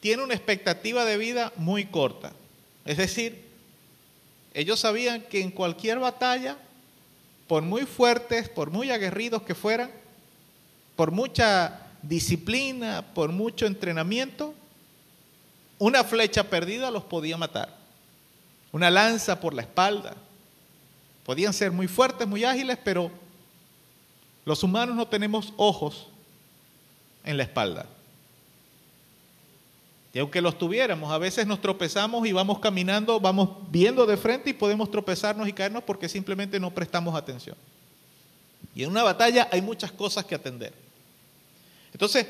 [0.00, 2.32] tiene una expectativa de vida muy corta.
[2.84, 3.44] Es decir,
[4.54, 6.58] ellos sabían que en cualquier batalla,
[7.52, 9.90] por muy fuertes, por muy aguerridos que fueran,
[10.96, 14.54] por mucha disciplina, por mucho entrenamiento,
[15.78, 17.76] una flecha perdida los podía matar
[18.72, 20.16] una lanza por la espalda.
[21.26, 23.10] Podían ser muy fuertes, muy ágiles, pero
[24.46, 26.06] los humanos no tenemos ojos
[27.22, 27.84] en la espalda.
[30.14, 34.50] Y aunque los tuviéramos, a veces nos tropezamos y vamos caminando, vamos viendo de frente
[34.50, 37.56] y podemos tropezarnos y caernos porque simplemente no prestamos atención.
[38.74, 40.74] Y en una batalla hay muchas cosas que atender.
[41.92, 42.26] Entonces,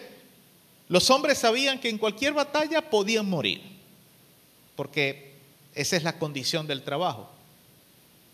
[0.89, 3.63] los hombres sabían que en cualquier batalla podían morir,
[4.77, 5.35] porque
[5.75, 7.31] esa es la condición del trabajo.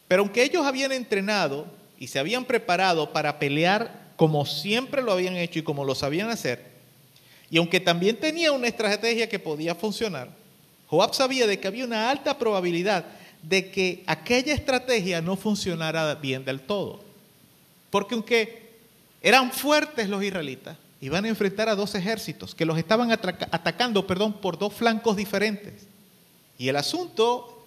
[0.08, 1.66] Pero aunque ellos habían entrenado
[1.98, 6.28] y se habían preparado para pelear como siempre lo habían hecho y como lo sabían
[6.28, 6.77] hacer,
[7.50, 10.28] y aunque también tenía una estrategia que podía funcionar,
[10.88, 13.04] Joab sabía de que había una alta probabilidad
[13.42, 17.00] de que aquella estrategia no funcionara bien del todo.
[17.90, 18.68] Porque aunque
[19.22, 24.34] eran fuertes los israelitas, iban a enfrentar a dos ejércitos que los estaban atacando, perdón,
[24.34, 25.86] por dos flancos diferentes.
[26.58, 27.66] Y el asunto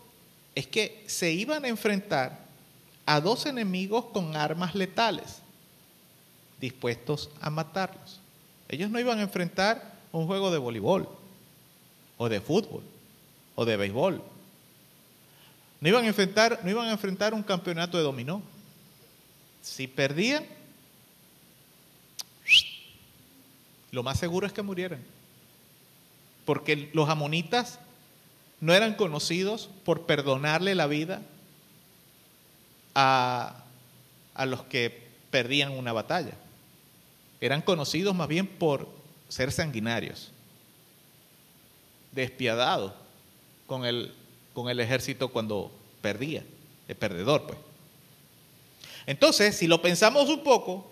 [0.54, 2.46] es que se iban a enfrentar
[3.06, 5.40] a dos enemigos con armas letales,
[6.60, 8.21] dispuestos a matarlos.
[8.72, 11.08] Ellos no iban a enfrentar un juego de voleibol,
[12.18, 12.84] o de fútbol,
[13.56, 14.24] o de béisbol.
[15.82, 18.42] No iban a enfrentar, no iban a enfrentar un campeonato de dominó.
[19.62, 20.46] Si perdían,
[23.92, 25.04] lo más seguro es que murieran.
[26.46, 27.80] Porque los amonitas
[28.62, 31.22] no eran conocidos por perdonarle la vida
[32.96, 33.64] a,
[34.46, 36.34] los que perdían una batalla.
[37.42, 38.88] Eran conocidos más bien por
[39.28, 40.32] ser sanguinarios,
[42.12, 42.94] despiadados
[43.66, 44.14] con el,
[44.54, 46.44] con el ejército cuando perdía,
[46.88, 47.58] el perdedor pues.
[49.08, 50.90] Entonces, si lo pensamos un poco,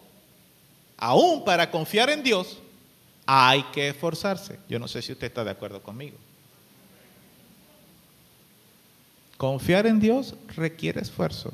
[0.98, 2.58] aún para confiar en Dios,
[3.26, 4.60] hay que esforzarse.
[4.68, 6.18] Yo no sé si usted está de acuerdo conmigo.
[9.38, 11.54] Confiar en Dios requiere esfuerzo,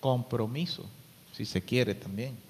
[0.00, 0.84] compromiso,
[1.36, 2.45] si se quiere también.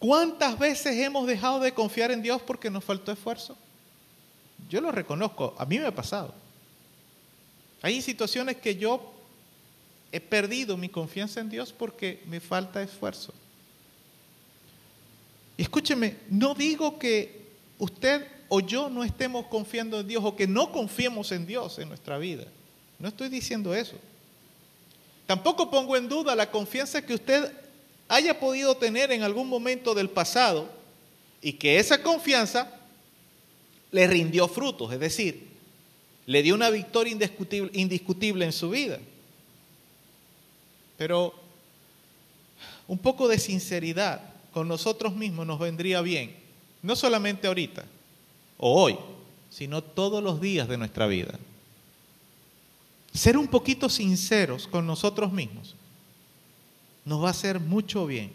[0.00, 3.54] ¿Cuántas veces hemos dejado de confiar en Dios porque nos faltó esfuerzo?
[4.70, 6.34] Yo lo reconozco, a mí me ha pasado.
[7.82, 9.12] Hay situaciones que yo
[10.10, 13.34] he perdido mi confianza en Dios porque me falta esfuerzo.
[15.58, 17.48] Y escúcheme, no digo que
[17.78, 21.90] usted o yo no estemos confiando en Dios o que no confiemos en Dios en
[21.90, 22.46] nuestra vida.
[22.98, 23.96] No estoy diciendo eso.
[25.26, 27.52] Tampoco pongo en duda la confianza que usted
[28.10, 30.68] haya podido tener en algún momento del pasado
[31.40, 32.74] y que esa confianza
[33.92, 35.48] le rindió frutos, es decir,
[36.26, 38.98] le dio una victoria indiscutible, indiscutible en su vida.
[40.98, 41.32] Pero
[42.88, 44.20] un poco de sinceridad
[44.52, 46.34] con nosotros mismos nos vendría bien,
[46.82, 47.84] no solamente ahorita
[48.58, 48.98] o hoy,
[49.50, 51.38] sino todos los días de nuestra vida
[53.14, 55.76] ser un poquito sinceros con nosotros mismos
[57.04, 58.32] nos va a hacer mucho bien.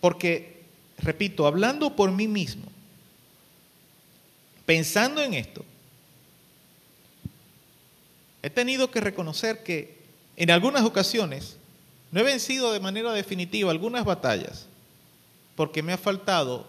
[0.00, 0.62] Porque,
[0.98, 2.66] repito, hablando por mí mismo,
[4.64, 5.64] pensando en esto,
[8.42, 9.96] he tenido que reconocer que
[10.36, 11.56] en algunas ocasiones
[12.12, 14.66] no he vencido de manera definitiva algunas batallas
[15.56, 16.68] porque me ha faltado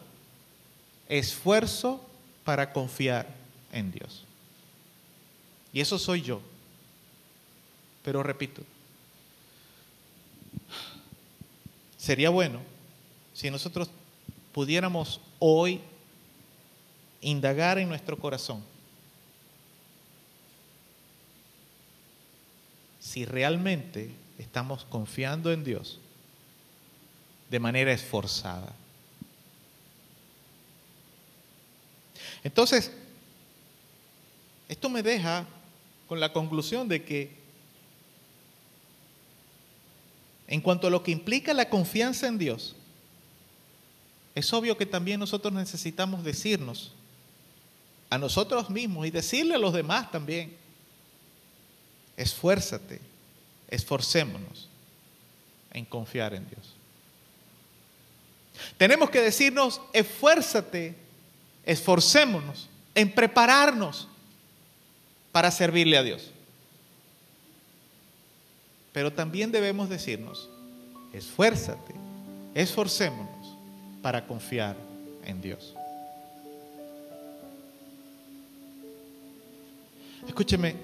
[1.09, 2.01] esfuerzo
[2.43, 3.27] para confiar
[3.71, 4.23] en Dios.
[5.73, 6.41] Y eso soy yo.
[8.07, 8.61] Pero repito,
[11.97, 12.61] sería bueno
[13.33, 13.89] si nosotros
[14.53, 15.81] pudiéramos hoy
[17.19, 18.63] indagar en nuestro corazón
[23.01, 24.09] si realmente
[24.39, 25.99] estamos confiando en Dios
[27.49, 28.71] de manera esforzada.
[32.41, 32.89] Entonces,
[34.69, 35.45] esto me deja
[36.07, 37.46] con la conclusión de que
[40.47, 42.75] en cuanto a lo que implica la confianza en Dios,
[44.33, 46.93] es obvio que también nosotros necesitamos decirnos
[48.09, 50.55] a nosotros mismos y decirle a los demás también,
[52.15, 53.01] esfuérzate,
[53.67, 54.69] esforcémonos
[55.73, 56.75] en confiar en Dios.
[58.77, 60.95] Tenemos que decirnos, esfuérzate,
[61.65, 64.07] esforcémonos en prepararnos
[65.31, 66.31] para servirle a Dios.
[68.97, 70.49] Pero también debemos decirnos,
[71.13, 71.93] esfuérzate,
[72.55, 73.55] esforcémonos
[74.01, 74.75] para confiar
[75.23, 75.75] en Dios.
[80.27, 80.75] Escúcheme,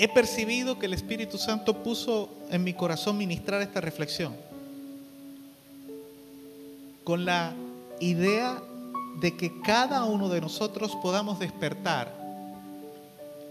[0.00, 4.34] he percibido que el Espíritu Santo puso en mi corazón ministrar esta reflexión
[7.04, 7.54] con la
[8.00, 8.60] idea
[9.20, 12.12] de que cada uno de nosotros podamos despertar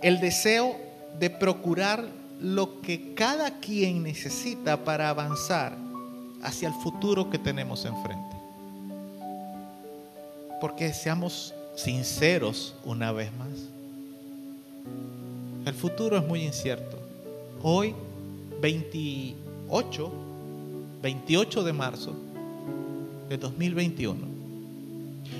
[0.01, 2.07] el deseo de procurar
[2.40, 5.77] lo que cada quien necesita para avanzar
[6.41, 8.36] hacia el futuro que tenemos enfrente.
[10.61, 13.49] Porque seamos sinceros una vez más.
[15.65, 16.98] El futuro es muy incierto.
[17.61, 17.94] Hoy,
[18.61, 20.11] 28,
[21.02, 22.15] 28 de marzo
[23.27, 24.27] de 2021,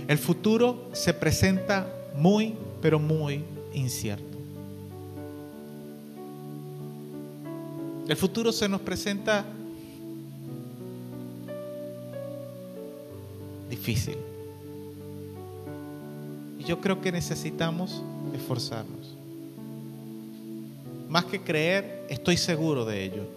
[0.08, 3.44] el futuro se presenta muy, pero muy
[3.74, 4.29] incierto.
[8.10, 9.46] El futuro se nos presenta
[13.70, 14.18] difícil.
[16.58, 18.02] Y yo creo que necesitamos
[18.36, 19.16] esforzarnos.
[21.08, 23.28] Más que creer, estoy seguro de ello.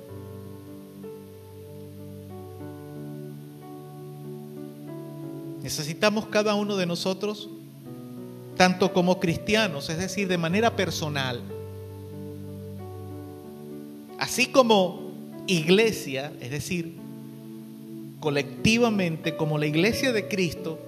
[5.63, 7.51] Necesitamos cada uno de nosotros,
[8.57, 11.43] tanto como cristianos, es decir, de manera personal,
[14.23, 15.11] así como
[15.49, 16.95] iglesia, es decir,
[18.21, 20.79] colectivamente, como la iglesia de Cristo,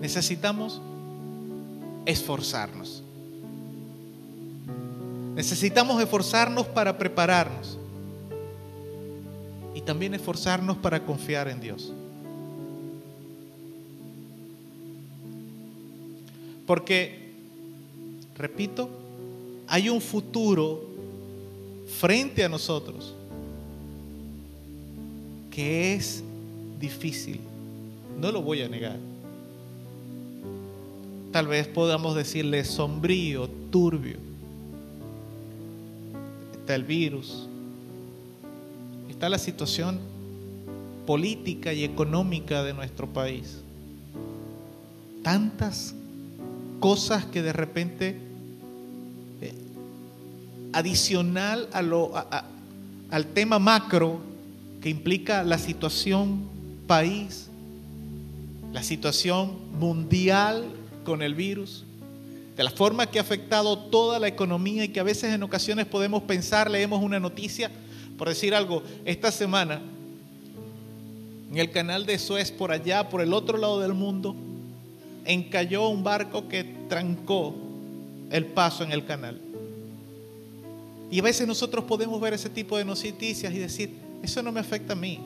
[0.00, 0.80] necesitamos
[2.06, 3.02] esforzarnos.
[5.34, 7.76] Necesitamos esforzarnos para prepararnos
[9.74, 11.92] y también esforzarnos para confiar en Dios.
[16.66, 17.34] Porque,
[18.34, 19.07] repito,
[19.68, 20.86] hay un futuro
[21.98, 23.14] frente a nosotros
[25.50, 26.22] que es
[26.78, 27.40] difícil,
[28.20, 28.96] no lo voy a negar.
[31.32, 34.16] Tal vez podamos decirle sombrío, turbio.
[36.54, 37.46] Está el virus,
[39.10, 39.98] está la situación
[41.06, 43.58] política y económica de nuestro país.
[45.22, 45.94] Tantas
[46.80, 48.27] cosas que de repente,
[50.72, 54.20] adicional al tema macro
[54.80, 56.48] que implica la situación
[56.86, 57.48] país,
[58.72, 60.66] la situación mundial
[61.04, 61.84] con el virus,
[62.56, 65.86] de la forma que ha afectado toda la economía y que a veces en ocasiones
[65.86, 67.70] podemos pensar, leemos una noticia,
[68.16, 69.80] por decir algo, esta semana
[71.50, 74.36] en el canal de Suez por allá, por el otro lado del mundo,
[75.24, 77.54] encalló un barco que trancó
[78.30, 79.40] el paso en el canal.
[81.10, 83.90] Y a veces nosotros podemos ver ese tipo de noticias y decir,
[84.22, 85.20] eso no me afecta a mí,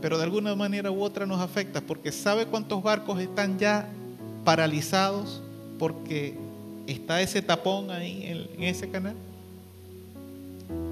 [0.00, 3.88] pero de alguna manera u otra nos afecta, porque ¿sabe cuántos barcos están ya
[4.44, 5.40] paralizados
[5.78, 6.36] porque
[6.86, 9.16] está ese tapón ahí en, ese canal.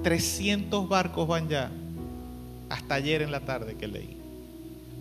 [0.03, 1.71] 300 barcos van ya,
[2.69, 4.17] hasta ayer en la tarde que leí.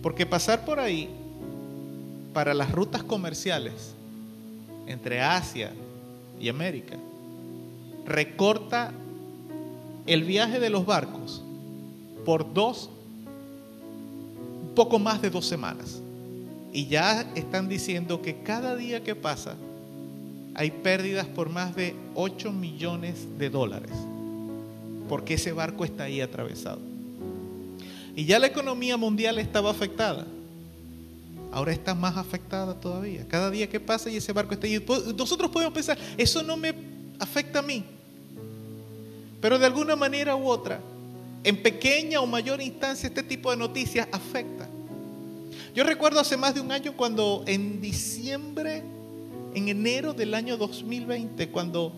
[0.02, 1.08] Porque pasar por ahí,
[2.32, 3.94] para las rutas comerciales
[4.86, 5.72] entre Asia
[6.40, 6.96] y América,
[8.12, 8.92] recorta
[10.06, 11.42] el viaje de los barcos
[12.24, 12.90] por dos,
[14.62, 16.00] un poco más de dos semanas.
[16.72, 19.56] Y ya están diciendo que cada día que pasa
[20.54, 23.92] hay pérdidas por más de 8 millones de dólares.
[25.08, 26.80] Porque ese barco está ahí atravesado.
[28.14, 30.26] Y ya la economía mundial estaba afectada.
[31.50, 33.26] Ahora está más afectada todavía.
[33.28, 34.82] Cada día que pasa y ese barco está ahí.
[35.16, 36.74] Nosotros podemos pensar, eso no me
[37.18, 37.84] afecta a mí.
[39.42, 40.80] Pero de alguna manera u otra,
[41.44, 44.68] en pequeña o mayor instancia, este tipo de noticias afecta.
[45.74, 48.84] Yo recuerdo hace más de un año cuando en diciembre
[49.54, 51.92] en enero del año 2020, cuando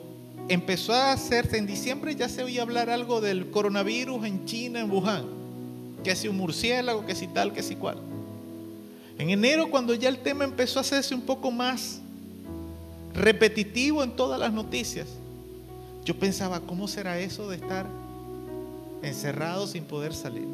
[0.48, 4.90] empezó a hacerse, en diciembre ya se oía hablar algo del coronavirus en China, en
[4.90, 5.24] Wuhan,
[6.02, 7.98] que si un murciélago, que si tal, que si cual.
[9.18, 12.00] En enero, cuando ya el tema empezó a hacerse un poco más
[13.14, 15.06] repetitivo en todas las noticias,
[16.04, 17.86] yo pensaba, ¿cómo será eso de estar
[19.02, 20.46] encerrado sin poder salir?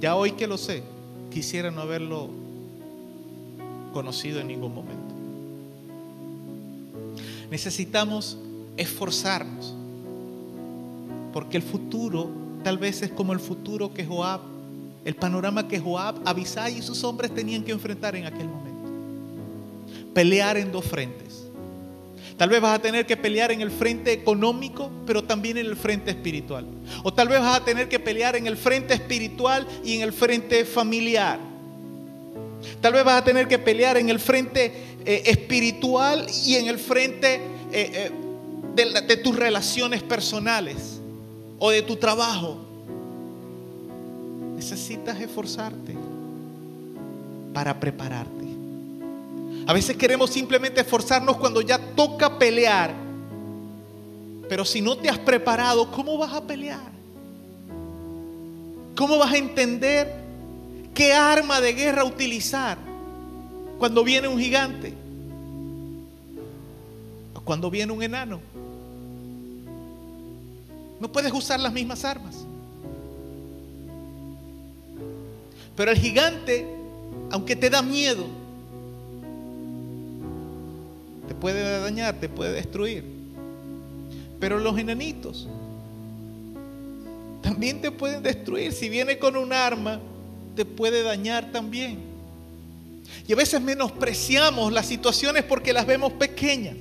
[0.00, 0.82] Ya hoy que lo sé,
[1.30, 2.30] quisiera no haberlo
[3.92, 5.14] conocido en ningún momento.
[7.50, 8.38] Necesitamos
[8.76, 9.74] esforzarnos,
[11.32, 12.30] porque el futuro
[12.62, 14.40] tal vez es como el futuro que Joab,
[15.04, 18.72] el panorama que Joab, Abisai y sus hombres tenían que enfrentar en aquel momento.
[20.14, 21.41] Pelear en dos frentes.
[22.36, 25.76] Tal vez vas a tener que pelear en el frente económico, pero también en el
[25.76, 26.66] frente espiritual.
[27.02, 30.12] O tal vez vas a tener que pelear en el frente espiritual y en el
[30.12, 31.38] frente familiar.
[32.80, 34.72] Tal vez vas a tener que pelear en el frente
[35.04, 37.40] eh, espiritual y en el frente eh,
[37.72, 38.10] eh,
[38.74, 41.00] de, de tus relaciones personales
[41.58, 42.58] o de tu trabajo.
[44.56, 45.94] Necesitas esforzarte
[47.52, 48.41] para prepararte.
[49.66, 52.92] A veces queremos simplemente esforzarnos cuando ya toca pelear.
[54.48, 56.90] Pero si no te has preparado, ¿cómo vas a pelear?
[58.96, 60.12] ¿Cómo vas a entender
[60.94, 62.76] qué arma de guerra utilizar
[63.78, 64.94] cuando viene un gigante?
[67.34, 68.40] O cuando viene un enano.
[71.00, 72.44] No puedes usar las mismas armas.
[75.76, 76.66] Pero el gigante,
[77.30, 78.41] aunque te da miedo,
[81.32, 83.04] te puede dañar, te puede destruir.
[84.38, 85.48] Pero los enanitos
[87.40, 88.70] también te pueden destruir.
[88.72, 89.98] Si viene con un arma,
[90.54, 92.00] te puede dañar también.
[93.26, 96.76] Y a veces menospreciamos las situaciones porque las vemos pequeñas.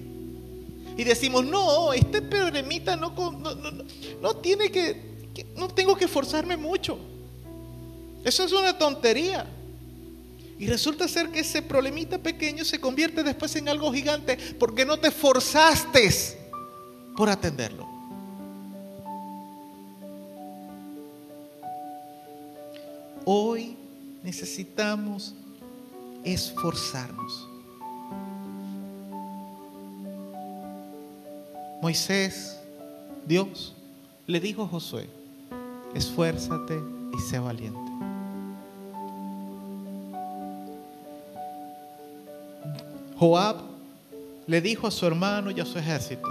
[0.97, 5.01] Y decimos, no, este problemita no, tiene que,
[5.55, 6.99] no tengo que esforzarme mucho.
[8.25, 9.47] Eso es una tontería.
[10.61, 14.99] Y resulta ser que ese problemita pequeño se convierte después en algo gigante porque no
[14.99, 16.07] te forzaste
[17.17, 17.89] por atenderlo.
[23.25, 23.75] Hoy
[24.21, 25.33] necesitamos
[26.23, 27.47] esforzarnos.
[31.81, 32.55] Moisés,
[33.25, 33.73] Dios,
[34.27, 35.09] le dijo a Josué,
[35.95, 36.79] esfuérzate
[37.17, 37.90] y sé valiente.
[43.21, 43.57] Joab
[44.47, 46.27] le dijo a su hermano y a su ejército,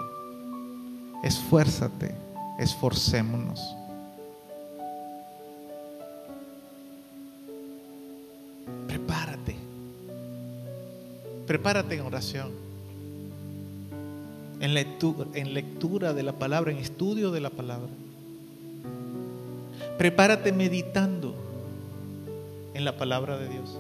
[1.23, 2.13] esfuérzate,
[2.59, 3.77] esforcémonos.
[8.89, 9.55] Prepárate.
[11.47, 12.51] Prepárate en oración.
[14.59, 17.89] En lectura, de la palabra, en estudio de la palabra.
[19.97, 21.37] Prepárate meditando
[22.75, 23.79] en la palabra de Dios.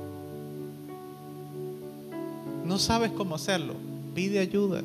[2.71, 3.75] No sabes cómo hacerlo,
[4.15, 4.81] pide ayuda.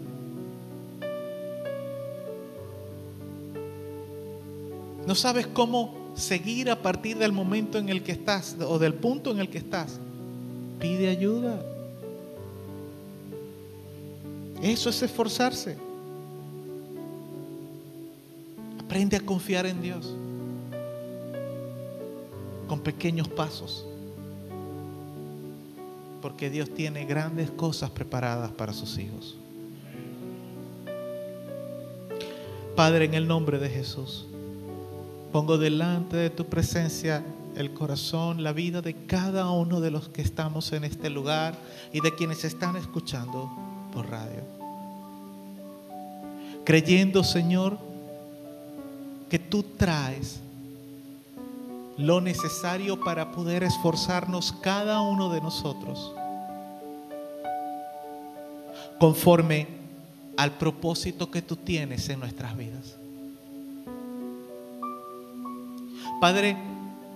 [5.06, 9.30] No sabes cómo seguir a partir del momento en el que estás o del punto
[9.30, 10.00] en el que estás.
[10.80, 11.64] Pide ayuda.
[14.64, 15.78] Eso es esforzarse.
[18.80, 20.12] Aprende a confiar en Dios
[22.68, 23.86] con pequeños pasos.
[26.26, 29.36] Porque Dios tiene grandes cosas preparadas para sus hijos.
[32.76, 34.26] Padre, en el nombre de Jesús,
[35.32, 37.24] pongo delante de tu presencia
[37.56, 41.54] el corazón, la vida de cada uno de los que estamos en este lugar
[41.94, 43.52] y de quienes están escuchando
[43.94, 44.42] por radio.
[46.66, 47.78] Creyendo, Señor,
[49.30, 50.40] que tú traes
[51.98, 56.14] lo necesario para poder esforzarnos cada uno de nosotros
[59.00, 59.68] conforme
[60.38, 62.98] al propósito que tú tienes en nuestras vidas.
[66.20, 66.58] Padre,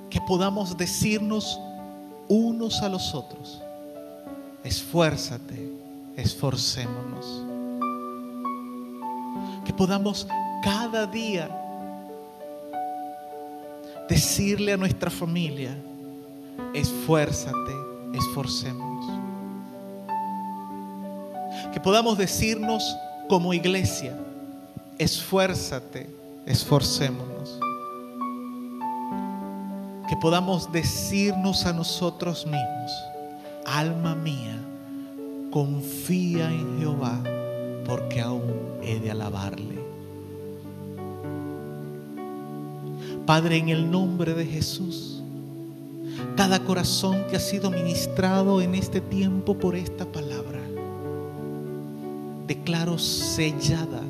[0.10, 1.60] que podamos decirnos
[2.28, 3.62] unos a los otros,
[4.64, 5.72] esfuérzate,
[6.16, 7.44] esforcémonos.
[9.66, 10.28] Que podamos
[10.64, 11.50] cada día
[14.10, 15.77] decirle a nuestra familia,
[16.73, 17.76] esfuérzate,
[18.14, 19.06] esforcémonos.
[21.72, 22.84] Que podamos decirnos
[23.30, 24.18] como iglesia,
[24.98, 26.10] esfuérzate,
[26.45, 27.60] esforcémonos.
[30.10, 32.91] Que podamos decirnos a nosotros mismos,
[33.68, 34.60] alma mía,
[35.52, 37.22] confía en Jehová,
[37.86, 39.79] porque aún he de alabarle.
[43.30, 45.22] Padre, en el nombre de Jesús,
[46.36, 50.60] cada corazón que ha sido ministrado en este tiempo por esta palabra,
[52.48, 54.02] declaro sellada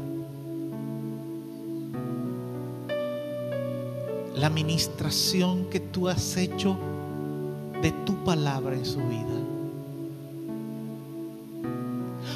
[4.38, 6.78] la ministración que tú has hecho
[7.82, 9.38] de tu palabra en su vida.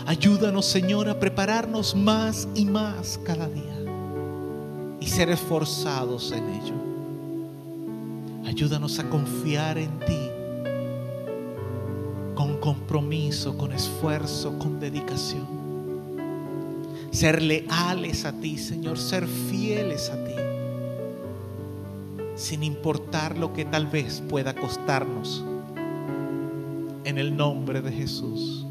[0.06, 3.83] Ayúdanos, Señor, a prepararnos más y más cada día
[5.14, 6.73] ser esforzados en ello.
[8.48, 10.30] Ayúdanos a confiar en ti
[12.34, 15.45] con compromiso, con esfuerzo, con dedicación.
[17.11, 20.34] Ser leales a ti, Señor, ser fieles a ti,
[22.35, 25.45] sin importar lo que tal vez pueda costarnos.
[27.03, 28.65] En el nombre de Jesús.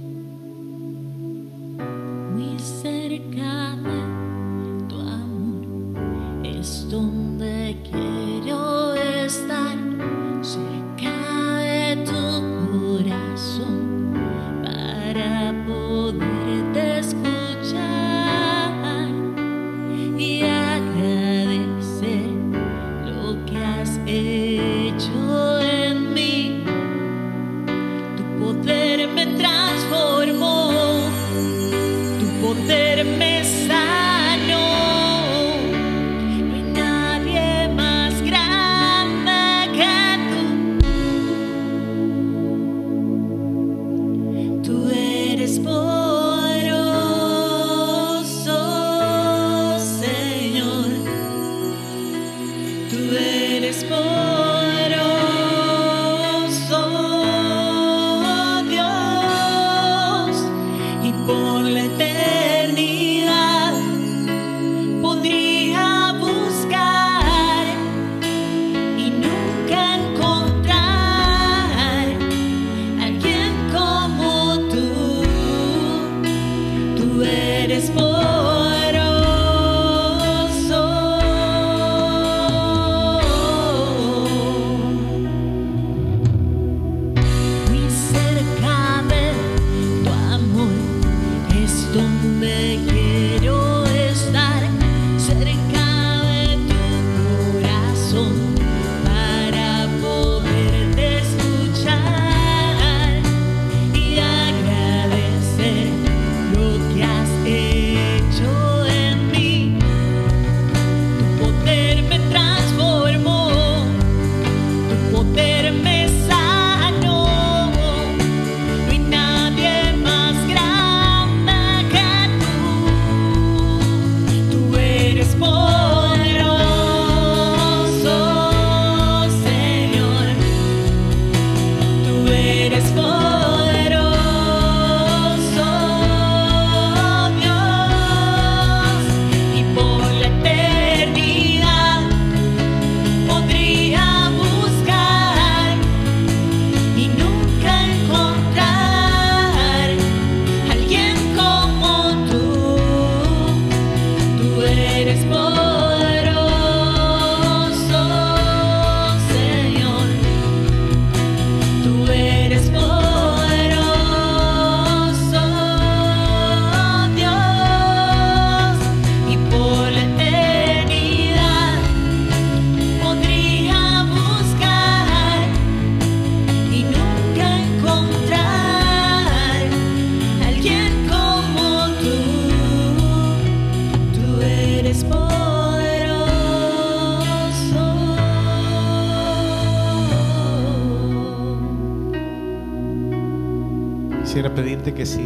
[194.22, 195.20] Quisiera pedirte que si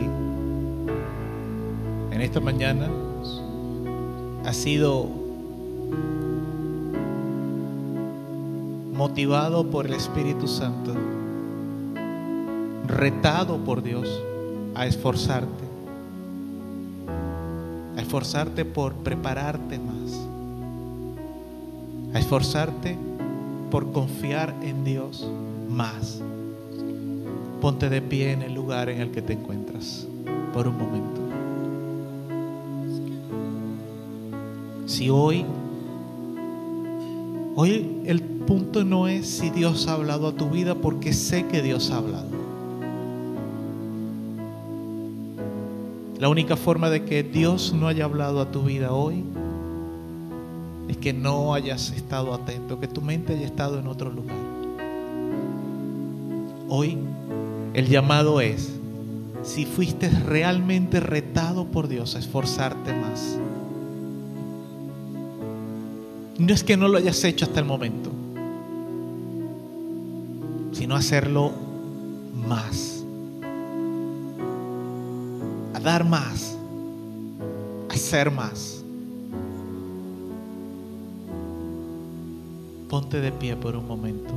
[2.11, 2.89] en esta mañana
[4.45, 5.07] has sido
[8.95, 10.95] motivado por el Espíritu Santo,
[12.87, 14.09] retado por Dios
[14.75, 15.65] a esforzarte,
[17.99, 20.27] a esforzarte por prepararte más,
[22.15, 22.97] a esforzarte
[23.71, 25.31] por confiar en Dios
[25.69, 26.23] más.
[27.61, 30.07] Ponte de pie en el lugar en el que te encuentras
[30.53, 31.21] por un momento.
[34.87, 35.45] Si hoy,
[37.57, 41.61] hoy el punto no es si Dios ha hablado a tu vida, porque sé que
[41.61, 42.29] Dios ha hablado.
[46.19, 49.23] La única forma de que Dios no haya hablado a tu vida hoy
[50.89, 54.37] es que no hayas estado atento, que tu mente haya estado en otro lugar.
[56.69, 56.97] Hoy
[57.77, 58.71] el llamado es,
[59.43, 63.39] si fuiste realmente retado por Dios, a esforzarte más.
[66.39, 68.11] No es que no lo hayas hecho hasta el momento,
[70.73, 71.53] sino hacerlo
[72.49, 73.05] más.
[75.75, 76.57] A dar más.
[77.91, 78.83] A hacer más.
[82.89, 84.33] Ponte de pie por un momento.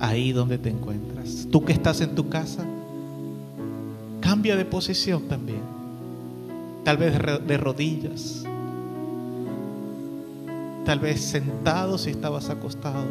[0.00, 1.48] Ahí donde te encuentras.
[1.50, 2.64] Tú que estás en tu casa,
[4.20, 5.62] cambia de posición también.
[6.84, 8.44] Tal vez de rodillas.
[10.84, 13.04] Tal vez sentado si estabas acostado.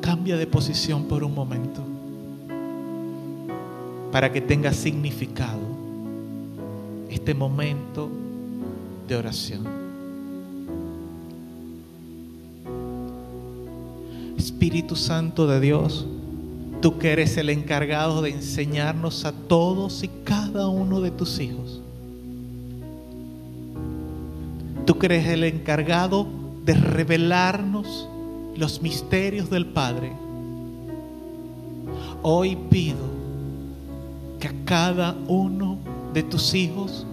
[0.00, 1.82] Cambia de posición por un momento
[4.12, 5.58] para que tenga significado
[7.08, 8.10] este momento
[9.08, 9.81] de oración.
[14.42, 16.04] Espíritu Santo de Dios,
[16.80, 21.80] tú que eres el encargado de enseñarnos a todos y cada uno de tus hijos.
[24.84, 26.26] Tú que eres el encargado
[26.64, 28.08] de revelarnos
[28.56, 30.12] los misterios del Padre.
[32.22, 33.06] Hoy pido
[34.40, 35.78] que a cada uno
[36.12, 37.06] de tus hijos,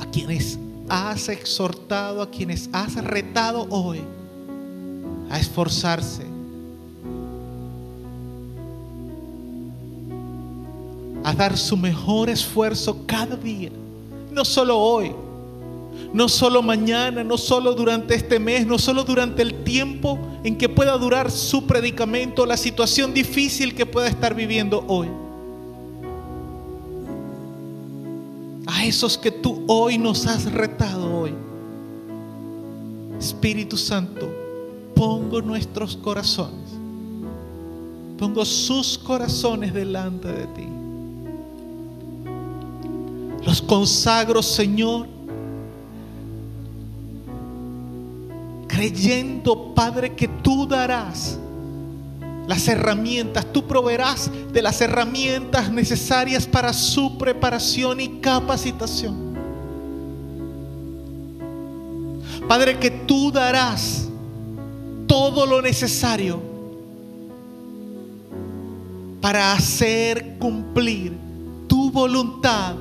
[0.00, 0.58] a quienes
[0.88, 4.00] has exhortado, a quienes has retado hoy,
[5.30, 6.24] a esforzarse,
[11.24, 13.70] a dar su mejor esfuerzo cada día,
[14.30, 15.12] no solo hoy,
[16.12, 20.68] no solo mañana, no solo durante este mes, no solo durante el tiempo en que
[20.68, 25.08] pueda durar su predicamento, la situación difícil que pueda estar viviendo hoy.
[28.66, 31.32] A esos que tú hoy nos has retado hoy.
[33.18, 34.43] Espíritu Santo,
[34.94, 36.70] pongo nuestros corazones,
[38.18, 40.68] pongo sus corazones delante de ti.
[43.44, 45.06] Los consagro, Señor,
[48.66, 51.38] creyendo, Padre, que tú darás
[52.46, 59.34] las herramientas, tú proveerás de las herramientas necesarias para su preparación y capacitación.
[62.48, 64.03] Padre, que tú darás
[65.14, 66.42] todo lo necesario
[69.20, 71.12] para hacer cumplir
[71.68, 72.74] tu voluntad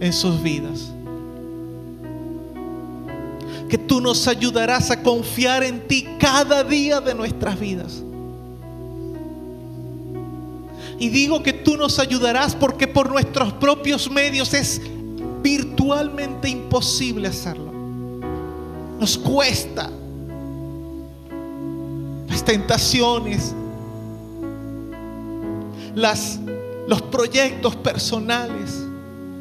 [0.00, 0.90] en sus vidas.
[3.68, 8.02] Que tú nos ayudarás a confiar en ti cada día de nuestras vidas.
[10.98, 14.80] Y digo que tú nos ayudarás porque por nuestros propios medios es
[15.42, 17.70] virtualmente imposible hacerlo.
[18.98, 19.90] Nos cuesta
[22.28, 23.54] las tentaciones,
[25.94, 26.38] las,
[26.86, 28.88] los proyectos personales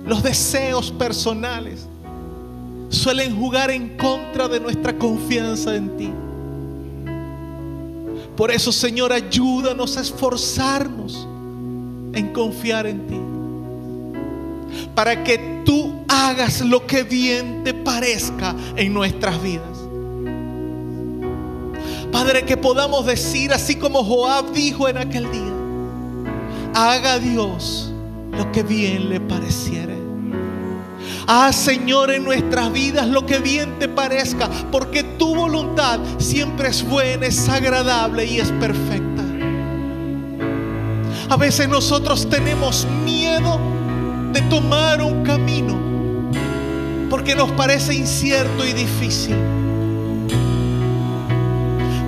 [0.07, 1.85] los deseos personales
[2.89, 6.13] suelen jugar en contra de nuestra confianza en ti.
[8.37, 11.27] Por eso, Señor, ayúdanos a esforzarnos
[12.13, 13.19] en confiar en ti.
[14.95, 19.86] Para que tú hagas lo que bien te parezca en nuestras vidas.
[22.11, 25.53] Padre, que podamos decir, así como Joab dijo en aquel día,
[26.73, 27.91] haga Dios
[28.31, 29.97] lo que bien le pareciere.
[31.27, 36.87] Ah, Señor, en nuestras vidas lo que bien te parezca, porque tu voluntad siempre es
[36.87, 39.23] buena, es agradable y es perfecta.
[41.29, 43.59] A veces nosotros tenemos miedo
[44.31, 45.77] de tomar un camino
[47.09, 49.35] porque nos parece incierto y difícil.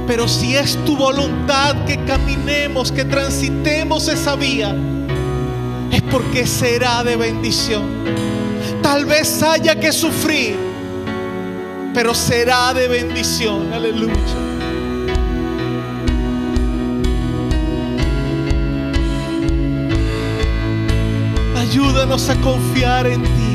[0.10, 4.76] Pero si es tu voluntad que caminemos, que transitemos esa vía,
[5.91, 7.84] es porque será de bendición.
[8.81, 10.56] Tal vez haya que sufrir,
[11.94, 13.72] pero será de bendición.
[13.72, 14.15] Aleluya.
[21.56, 23.48] Ayúdanos a confiar en ti.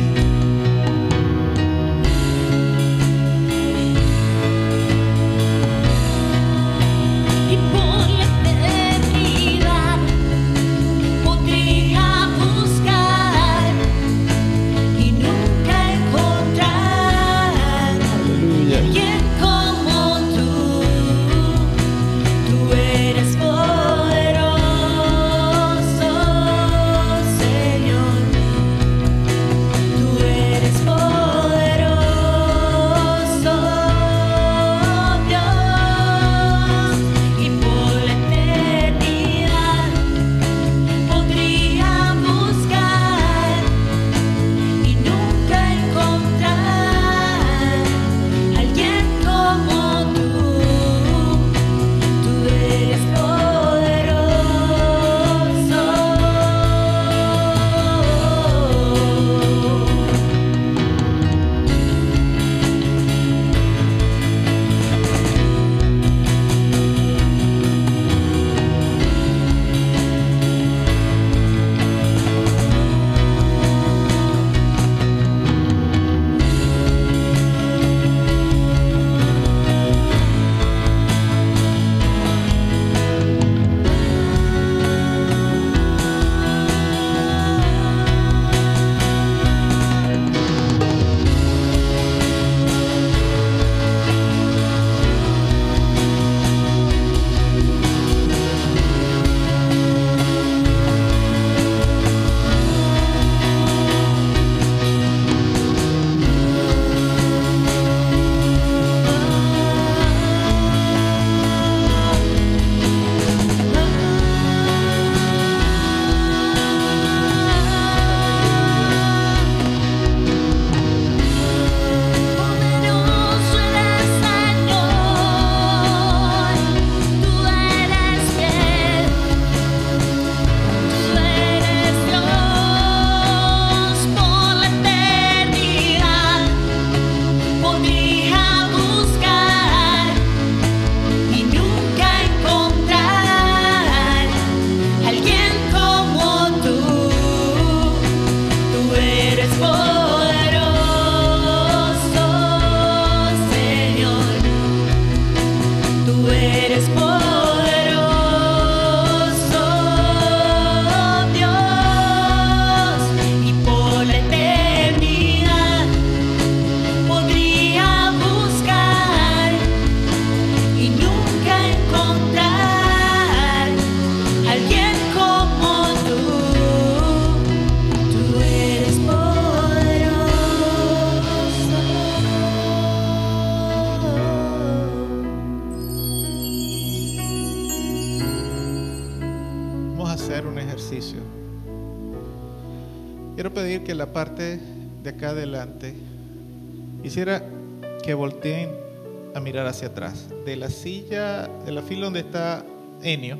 [199.74, 200.28] Hacia atrás.
[200.46, 202.64] De la silla, de la fila donde está
[203.02, 203.36] Enio,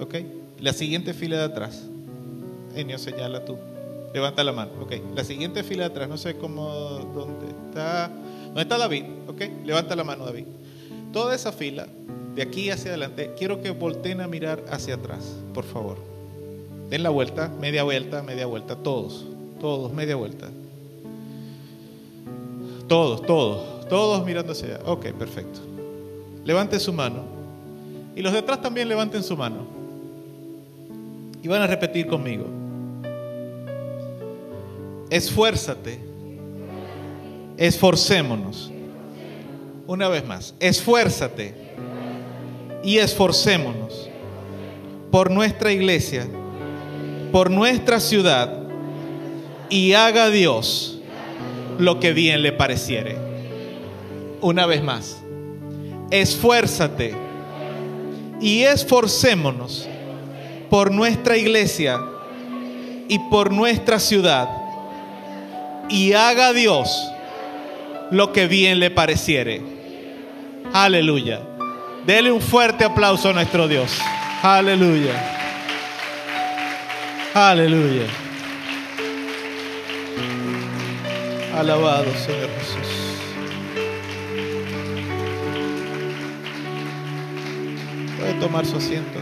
[0.00, 0.14] ¿ok?
[0.58, 1.82] La siguiente fila de atrás.
[2.74, 3.56] Enio, señala tú.
[4.14, 4.92] Levanta la mano, ok.
[5.14, 6.68] La siguiente fila de atrás, no sé cómo,
[7.14, 8.10] dónde está.
[8.46, 9.04] ¿Dónde está David?
[9.28, 10.44] Ok, levanta la mano, David.
[11.12, 11.86] Toda esa fila,
[12.34, 15.98] de aquí hacia adelante, quiero que volteen a mirar hacia atrás, por favor.
[16.88, 19.26] Den la vuelta, media vuelta, media vuelta, todos,
[19.60, 20.48] todos, media vuelta.
[22.88, 24.80] Todos, todos, todos mirando hacia allá.
[24.86, 25.60] Ok, perfecto.
[26.46, 27.24] Levanten su mano.
[28.16, 29.66] Y los de atrás también levanten su mano.
[31.42, 32.46] Y van a repetir conmigo.
[35.10, 35.98] Esfuérzate.
[37.58, 38.72] Esforcémonos.
[39.86, 40.54] Una vez más.
[40.58, 41.52] Esfuérzate.
[42.82, 44.08] Y esforcémonos
[45.10, 46.26] por nuestra iglesia,
[47.30, 48.58] por nuestra ciudad.
[49.68, 50.98] Y haga Dios
[51.78, 53.31] lo que bien le pareciere.
[54.42, 55.22] Una vez más.
[56.10, 57.14] Esfuérzate.
[58.40, 59.88] Y esforcémonos
[60.68, 62.00] por nuestra iglesia
[63.08, 64.48] y por nuestra ciudad.
[65.88, 67.12] Y haga Dios
[68.10, 69.62] lo que bien le pareciere.
[70.72, 71.40] Aleluya.
[72.06, 73.98] Dele un fuerte aplauso a nuestro Dios.
[74.42, 75.12] Aleluya.
[77.32, 78.06] Aleluya.
[81.56, 83.01] Alabado Señor Jesús.
[88.42, 89.20] Tomar su asiento.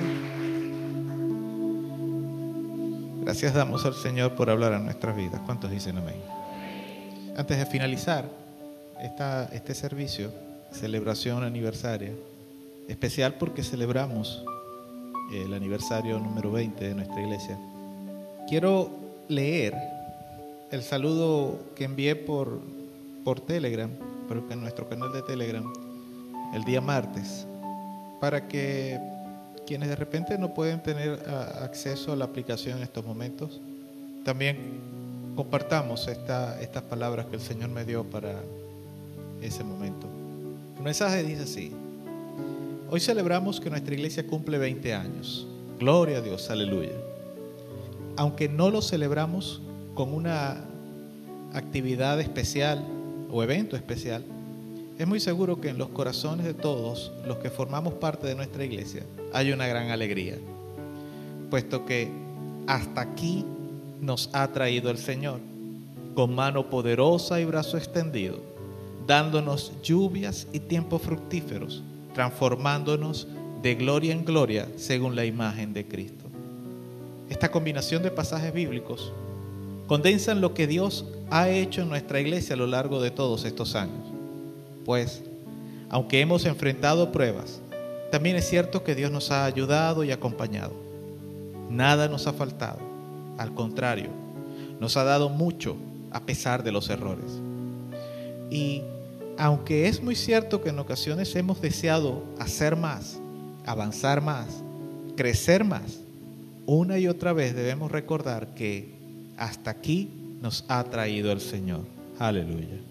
[3.23, 5.43] Gracias damos al Señor por hablar a nuestras vidas.
[5.45, 6.17] ¿Cuántos dicen amén?
[7.37, 8.25] Antes de finalizar
[8.99, 10.33] esta, este servicio,
[10.73, 12.15] celebración aniversaria,
[12.89, 14.43] especial porque celebramos
[15.35, 17.59] el aniversario número 20 de nuestra iglesia,
[18.49, 18.91] quiero
[19.29, 19.75] leer
[20.71, 22.59] el saludo que envié por,
[23.23, 23.91] por Telegram,
[24.27, 25.71] por nuestro canal de Telegram,
[26.55, 27.47] el día martes,
[28.21, 29.01] para que
[29.67, 31.19] quienes de repente no pueden tener
[31.63, 33.61] acceso a la aplicación en estos momentos,
[34.25, 34.81] también
[35.35, 38.43] compartamos esta, estas palabras que el Señor me dio para
[39.41, 40.07] ese momento.
[40.77, 41.73] El mensaje dice así,
[42.91, 45.47] hoy celebramos que nuestra iglesia cumple 20 años.
[45.79, 46.93] Gloria a Dios, aleluya.
[48.17, 49.63] Aunque no lo celebramos
[49.95, 50.65] con una
[51.55, 52.85] actividad especial
[53.31, 54.25] o evento especial,
[55.01, 58.67] es muy seguro que en los corazones de todos los que formamos parte de nuestra
[58.67, 59.03] iglesia
[59.33, 60.37] hay una gran alegría,
[61.49, 62.11] puesto que
[62.67, 63.47] hasta aquí
[63.99, 65.41] nos ha traído el Señor,
[66.15, 68.41] con mano poderosa y brazo extendido,
[69.07, 71.83] dándonos lluvias y tiempos fructíferos,
[72.13, 73.27] transformándonos
[73.63, 76.27] de gloria en gloria según la imagen de Cristo.
[77.31, 79.15] Esta combinación de pasajes bíblicos
[79.87, 83.75] condensan lo que Dios ha hecho en nuestra iglesia a lo largo de todos estos
[83.77, 84.10] años
[84.85, 85.23] pues,
[85.89, 87.61] aunque hemos enfrentado pruebas,
[88.11, 90.73] también es cierto que Dios nos ha ayudado y acompañado.
[91.69, 92.79] Nada nos ha faltado.
[93.39, 94.11] Al contrario,
[94.81, 95.77] nos ha dado mucho
[96.11, 97.41] a pesar de los errores.
[98.51, 98.83] Y
[99.39, 103.21] aunque es muy cierto que en ocasiones hemos deseado hacer más,
[103.65, 104.63] avanzar más,
[105.17, 106.01] crecer más,
[106.67, 108.93] una y otra vez debemos recordar que
[109.37, 110.11] hasta aquí
[110.43, 111.85] nos ha traído el Señor.
[112.19, 112.90] Aleluya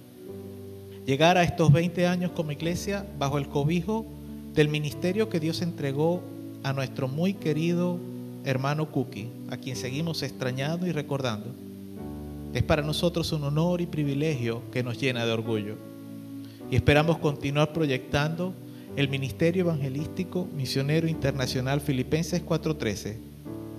[1.10, 4.06] llegar a estos 20 años como iglesia bajo el cobijo
[4.53, 6.22] del ministerio que Dios entregó
[6.61, 7.98] a nuestro muy querido
[8.45, 11.48] hermano Cookie, a quien seguimos extrañando y recordando.
[12.53, 15.77] Es para nosotros un honor y privilegio que nos llena de orgullo.
[16.69, 18.53] Y esperamos continuar proyectando
[18.95, 23.18] el Ministerio Evangelístico Misionero Internacional Filipenses 4:13,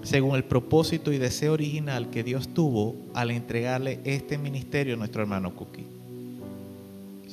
[0.02, 5.23] según el propósito y deseo original que Dios tuvo al entregarle este ministerio a nuestro
[5.23, 5.99] hermano Cookie.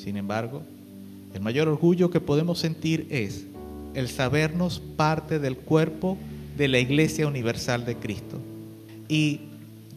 [0.08, 0.62] Sin embargo,
[1.34, 3.44] el mayor orgullo que podemos sentir es
[3.94, 6.18] el sabernos parte del cuerpo
[6.56, 8.40] de la Iglesia Universal de Cristo
[9.10, 9.42] y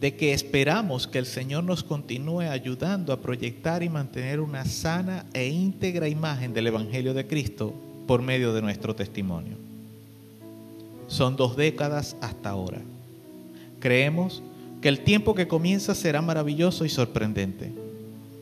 [0.01, 5.25] de que esperamos que el Señor nos continúe ayudando a proyectar y mantener una sana
[5.33, 7.73] e íntegra imagen del Evangelio de Cristo
[8.05, 9.55] por medio de nuestro testimonio.
[11.07, 12.81] Son dos décadas hasta ahora.
[13.79, 14.43] Creemos
[14.81, 17.71] que el tiempo que comienza será maravilloso y sorprendente.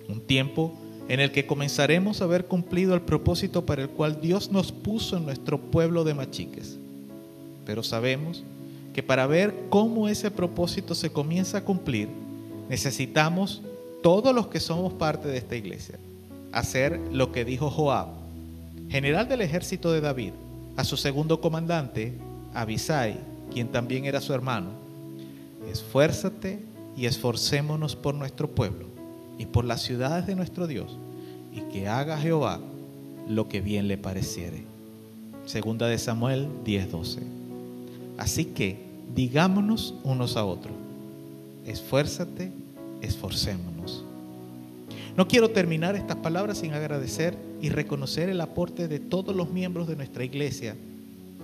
[0.08, 0.74] Un tiempo
[1.10, 5.18] en el que comenzaremos a ver cumplido el propósito para el cual Dios nos puso
[5.18, 6.78] en nuestro pueblo de Machiques.
[7.66, 8.44] Pero sabemos
[8.94, 12.10] que para ver cómo ese propósito se comienza a cumplir,
[12.70, 13.64] necesitamos
[14.04, 15.98] todos los que somos parte de esta iglesia
[16.52, 18.08] hacer lo que dijo Joab,
[18.90, 20.34] general del ejército de David,
[20.78, 22.14] a su segundo comandante,
[22.54, 23.18] Abisai,
[23.52, 24.70] quien también era su hermano,
[25.72, 26.60] esfuérzate
[26.96, 28.99] y esforcémonos por nuestro pueblo
[29.40, 31.00] y por las ciudades de nuestro Dios,
[31.52, 32.60] y que haga Jehová
[33.28, 34.64] lo que bien le pareciere.
[35.46, 37.22] Segunda de Samuel 10:12.
[38.18, 38.78] Así que
[39.16, 40.76] digámonos unos a otros,
[41.66, 42.52] esfuérzate,
[43.02, 44.04] esforcémonos.
[45.18, 49.88] No quiero terminar estas palabras sin agradecer y reconocer el aporte de todos los miembros
[49.88, 50.76] de nuestra iglesia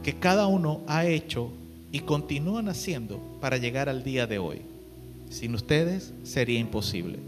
[0.04, 1.50] que cada uno ha hecho
[1.92, 4.62] y continúan haciendo para llegar al día de hoy.
[5.30, 7.20] Sin ustedes sería imposible,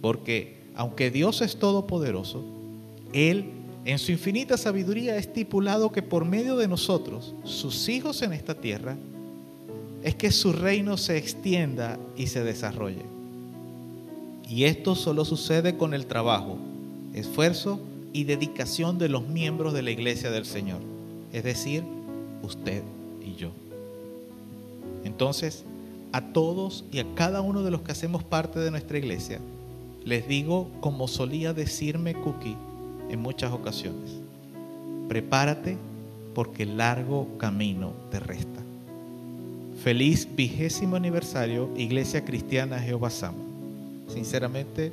[0.00, 2.44] porque aunque Dios es todopoderoso,
[3.12, 3.46] Él
[3.86, 8.54] en su infinita sabiduría ha estipulado que por medio de nosotros, sus hijos en esta
[8.54, 8.96] tierra,
[10.02, 13.02] es que su reino se extienda y se desarrolle.
[14.48, 16.58] Y esto solo sucede con el trabajo,
[17.14, 17.80] esfuerzo
[18.12, 20.80] y dedicación de los miembros de la iglesia del Señor,
[21.32, 21.84] es decir,
[22.42, 22.82] usted
[23.24, 23.50] y yo.
[25.04, 25.64] Entonces,
[26.12, 29.40] a todos y a cada uno de los que hacemos parte de nuestra iglesia,
[30.06, 32.56] les digo como solía decirme Cookie
[33.10, 34.12] en muchas ocasiones,
[35.08, 35.76] prepárate
[36.32, 38.62] porque el largo camino te resta.
[39.82, 43.38] Feliz vigésimo aniversario, Iglesia Cristiana Jehová Sama.
[44.06, 44.92] Sinceramente,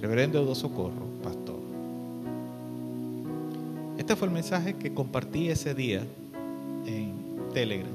[0.00, 1.58] Reverendo Edo Socorro, pastor.
[3.98, 6.02] Este fue el mensaje que compartí ese día
[6.86, 7.12] en
[7.52, 7.90] Telegram.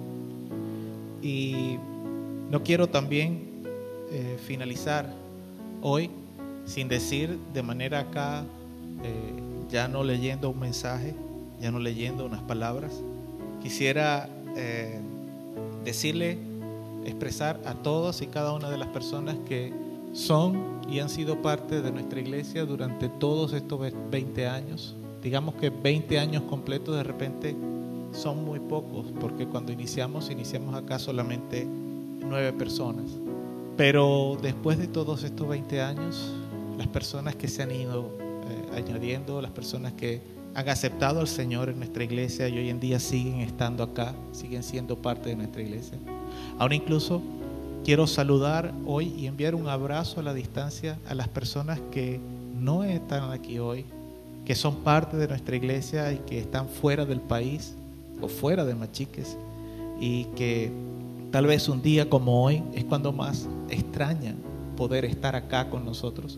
[1.24, 1.78] Y
[2.52, 3.64] no quiero también
[4.12, 5.23] eh, finalizar
[5.84, 6.10] hoy
[6.66, 8.44] sin decir de manera acá,
[9.04, 9.34] eh,
[9.70, 11.14] ya no leyendo un mensaje,
[11.60, 13.02] ya no leyendo unas palabras.
[13.62, 15.00] Quisiera eh,
[15.84, 16.38] decirle,
[17.06, 19.74] expresar a todas y cada una de las personas que
[20.14, 24.96] son y han sido parte de nuestra iglesia durante todos estos 20 años.
[25.22, 27.56] Digamos que 20 años completos de repente
[28.14, 31.68] son muy pocos, porque cuando iniciamos, iniciamos acá solamente
[32.22, 33.06] nueve personas.
[33.76, 36.32] Pero después de todos estos 20 años,
[36.78, 40.22] las personas que se han ido eh, añadiendo, las personas que
[40.54, 44.62] han aceptado al Señor en nuestra iglesia y hoy en día siguen estando acá, siguen
[44.62, 45.98] siendo parte de nuestra iglesia.
[46.60, 47.22] Ahora incluso
[47.84, 52.20] quiero saludar hoy y enviar un abrazo a la distancia a las personas que
[52.60, 53.86] no están aquí hoy,
[54.46, 57.74] que son parte de nuestra iglesia y que están fuera del país
[58.22, 59.36] o fuera de Machiques
[60.00, 60.72] y que
[61.34, 64.36] tal vez un día como hoy es cuando más extraña
[64.78, 66.38] poder estar acá con nosotros.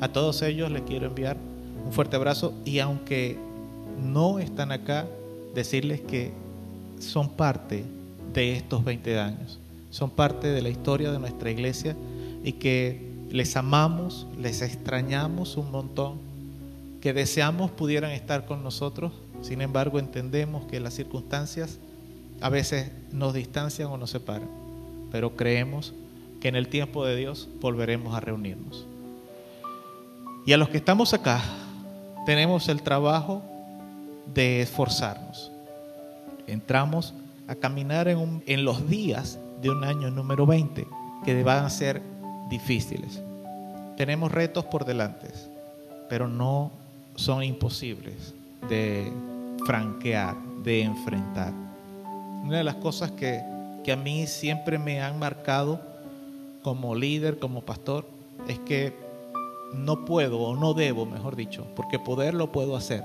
[0.00, 1.36] A todos ellos les quiero enviar
[1.86, 3.38] un fuerte abrazo y aunque
[4.02, 5.06] no están acá,
[5.54, 6.32] decirles que
[6.98, 7.84] son parte
[8.34, 9.60] de estos 20 años,
[9.90, 11.94] son parte de la historia de nuestra iglesia
[12.42, 13.00] y que
[13.30, 16.18] les amamos, les extrañamos un montón,
[17.00, 21.78] que deseamos pudieran estar con nosotros, sin embargo entendemos que las circunstancias
[22.42, 24.48] a veces nos distancian o nos separan,
[25.10, 25.94] pero creemos
[26.40, 28.86] que en el tiempo de Dios volveremos a reunirnos.
[30.44, 31.40] Y a los que estamos acá,
[32.26, 33.42] tenemos el trabajo
[34.34, 35.52] de esforzarnos.
[36.48, 37.14] Entramos
[37.46, 40.86] a caminar en, los días de un año número 20
[41.24, 42.02] que van a ser
[42.50, 43.22] difíciles.
[43.96, 45.28] Tenemos retos por delante,
[46.08, 46.72] pero no
[47.14, 48.34] son imposibles
[48.68, 49.12] de
[49.64, 51.71] franquear, de enfrentar.
[52.42, 53.42] Una de las cosas que,
[53.84, 55.80] que a mí siempre me han marcado
[56.62, 58.06] como líder, como pastor,
[58.48, 58.94] es que
[59.74, 63.04] no puedo o no debo, mejor dicho, porque poder lo puedo hacer,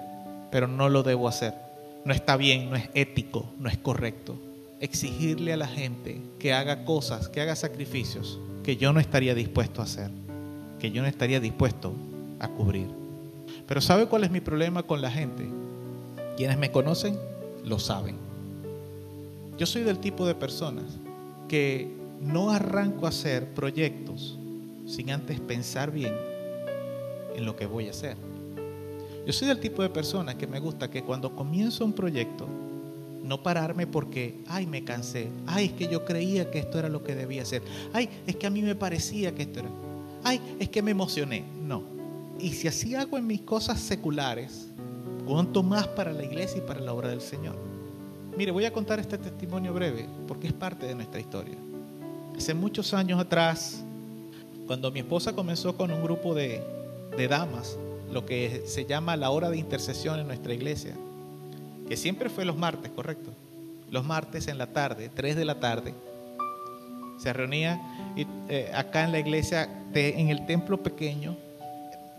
[0.51, 1.53] pero no lo debo hacer.
[2.05, 4.35] No está bien, no es ético, no es correcto.
[4.79, 9.79] Exigirle a la gente que haga cosas, que haga sacrificios que yo no estaría dispuesto
[9.81, 10.11] a hacer,
[10.77, 11.93] que yo no estaría dispuesto
[12.37, 12.87] a cubrir.
[13.65, 15.47] Pero ¿sabe cuál es mi problema con la gente?
[16.35, 17.17] Quienes me conocen
[17.63, 18.26] lo saben.
[19.57, 20.85] Yo soy del tipo de personas
[21.47, 24.37] que no arranco a hacer proyectos
[24.85, 26.13] sin antes pensar bien
[27.35, 28.17] en lo que voy a hacer.
[29.25, 32.47] Yo soy del tipo de persona que me gusta que cuando comienzo un proyecto,
[33.23, 37.03] no pararme porque, ay, me cansé, ay, es que yo creía que esto era lo
[37.03, 37.61] que debía hacer,
[37.93, 39.69] ay, es que a mí me parecía que esto era,
[40.23, 41.43] ay, es que me emocioné.
[41.61, 41.83] No.
[42.39, 44.69] Y si así hago en mis cosas seculares,
[45.25, 47.76] cuanto más para la iglesia y para la obra del Señor.
[48.37, 51.55] Mire, voy a contar este testimonio breve porque es parte de nuestra historia.
[52.37, 53.83] Hace muchos años atrás,
[54.67, 56.63] cuando mi esposa comenzó con un grupo de,
[57.17, 57.79] de damas,
[58.11, 60.93] lo que se llama la hora de intercesión en nuestra iglesia,
[61.87, 63.31] que siempre fue los martes, correcto.
[63.89, 65.95] Los martes en la tarde, 3 de la tarde,
[67.17, 67.81] se reunía
[68.49, 71.35] eh, acá en la iglesia, en el templo pequeño.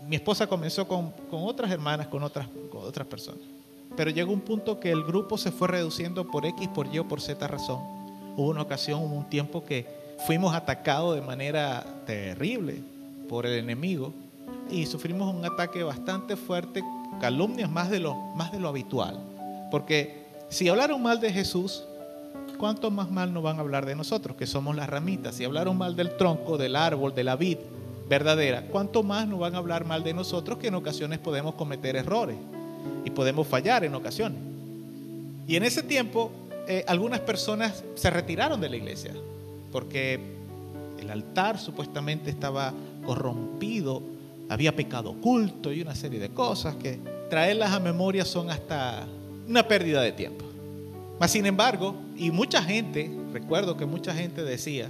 [0.05, 3.58] Mi esposa comenzó con, con otras hermanas, con otras, con otras personas.
[3.95, 7.07] Pero llegó un punto que el grupo se fue reduciendo por X, por Y o
[7.07, 7.79] por Z razón.
[8.35, 9.85] Hubo una ocasión, hubo un tiempo que
[10.25, 12.81] fuimos atacados de manera terrible
[13.27, 14.13] por el enemigo
[14.69, 16.83] y sufrimos un ataque bastante fuerte,
[17.19, 19.19] calumnias más de lo, más de lo habitual.
[19.71, 21.83] Porque si hablaron mal de Jesús,
[22.57, 25.35] ¿cuánto más mal nos van a hablar de nosotros, que somos las ramitas?
[25.35, 27.57] Si hablaron mal del tronco, del árbol, de la vid
[28.07, 31.95] verdadera, ¿cuánto más nos van a hablar mal de nosotros que en ocasiones podemos cometer
[31.95, 32.37] errores
[33.05, 34.39] y podemos fallar en ocasiones?
[35.47, 36.31] Y en ese tiempo,
[36.67, 39.13] eh, algunas personas se retiraron de la iglesia
[39.71, 40.19] porque
[40.99, 42.73] el altar supuestamente estaba
[43.05, 44.01] corrompido,
[44.49, 46.99] había pecado oculto y una serie de cosas que
[47.29, 49.07] traerlas a memoria son hasta
[49.47, 50.45] una pérdida de tiempo.
[51.19, 54.89] Mas sin embargo, y mucha gente, recuerdo que mucha gente decía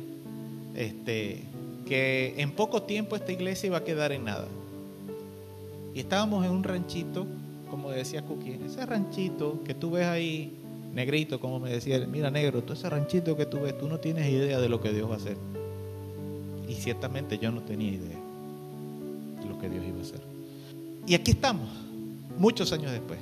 [0.76, 1.44] este,
[1.86, 4.48] que en poco tiempo esta iglesia iba a quedar en nada.
[5.94, 7.26] Y estábamos en un ranchito,
[7.70, 10.58] como decía Cookie, ese ranchito que tú ves ahí,
[10.94, 14.28] negrito, como me decía, mira negro, todo ese ranchito que tú ves, tú no tienes
[14.30, 15.38] idea de lo que Dios va a hacer.
[16.68, 18.18] Y ciertamente yo no tenía idea
[19.42, 20.22] de lo que Dios iba a hacer.
[21.08, 21.70] Y aquí estamos,
[22.38, 23.20] muchos años después.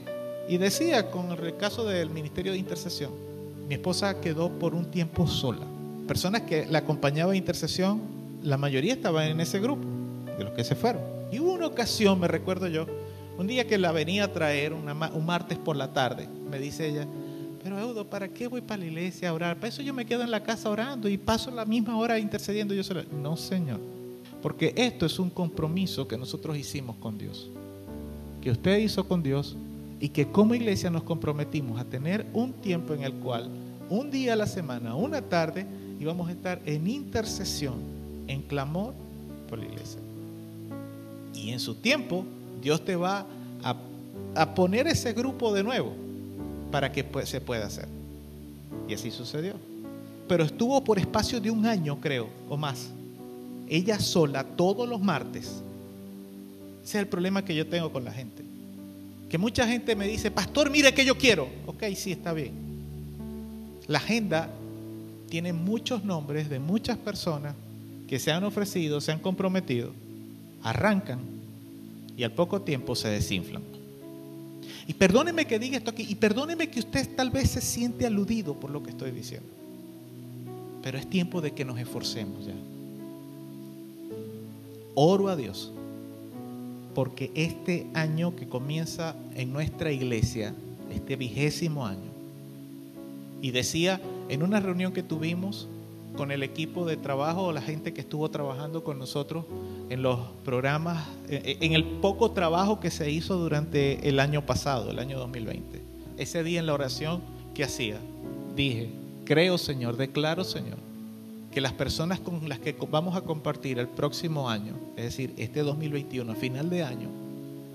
[0.50, 3.12] Y decía con el caso del ministerio de intercesión,
[3.68, 5.66] mi esposa quedó por un tiempo sola.
[6.08, 8.02] Personas que la acompañaban a intercesión,
[8.44, 9.86] la mayoría estaban en ese grupo,
[10.38, 11.02] de los que se fueron.
[11.32, 12.86] Y hubo una ocasión, me recuerdo yo,
[13.38, 17.08] un día que la venía a traer, un martes por la tarde, me dice ella,
[17.64, 19.58] pero Eudo, ¿para qué voy para la iglesia a orar?
[19.58, 22.74] Para eso yo me quedo en la casa orando y paso la misma hora intercediendo
[22.74, 23.04] yo solo.
[23.22, 23.80] No, Señor,
[24.42, 27.50] porque esto es un compromiso que nosotros hicimos con Dios,
[28.42, 29.58] que usted hizo con Dios
[30.00, 33.50] y que como iglesia nos comprometimos a tener un tiempo en el cual
[33.90, 35.66] un día a la semana, una tarde,
[36.00, 37.76] íbamos a estar en intercesión,
[38.28, 38.94] en clamor
[39.50, 40.00] por la iglesia.
[41.34, 42.26] Y en su tiempo,
[42.62, 43.26] Dios te va
[43.64, 43.76] a,
[44.36, 45.94] a poner ese grupo de nuevo
[46.72, 47.88] para que se pueda hacer.
[48.88, 49.54] Y así sucedió.
[50.28, 52.90] Pero estuvo por espacio de un año, creo, o más.
[53.70, 55.64] Ella sola todos los martes.
[56.84, 58.44] Ese es el problema que yo tengo con la gente.
[59.30, 61.50] Que mucha gente me dice, pastor, mire que yo quiero.
[61.66, 62.54] Ok, sí, está bien.
[63.88, 64.50] La agenda
[65.30, 67.56] tiene muchos nombres de muchas personas
[68.08, 69.92] que se han ofrecido, se han comprometido,
[70.64, 71.20] arrancan
[72.18, 73.62] y al poco tiempo se desinflan.
[74.88, 78.60] Y perdóneme que diga esto aquí, y perdóneme que usted tal vez se siente aludido
[78.60, 79.48] por lo que estoy diciendo.
[80.82, 82.56] Pero es tiempo de que nos esforcemos ya.
[84.96, 85.72] Oro a Dios
[86.98, 90.56] porque este año que comienza en nuestra iglesia,
[90.92, 92.10] este vigésimo año,
[93.40, 95.68] y decía en una reunión que tuvimos
[96.18, 99.46] con el equipo de trabajo la gente que estuvo trabajando con nosotros
[99.90, 105.00] en los programas, en el poco trabajo que se hizo durante el año pasado, el
[105.00, 105.82] año 2020.
[106.18, 107.22] Ese día en la oración
[107.54, 108.00] que hacía,
[108.56, 108.90] dije,
[109.24, 110.78] creo Señor, declaro Señor,
[111.52, 115.62] que las personas con las que vamos a compartir el próximo año, es decir, este
[115.62, 117.10] 2021, a final de año,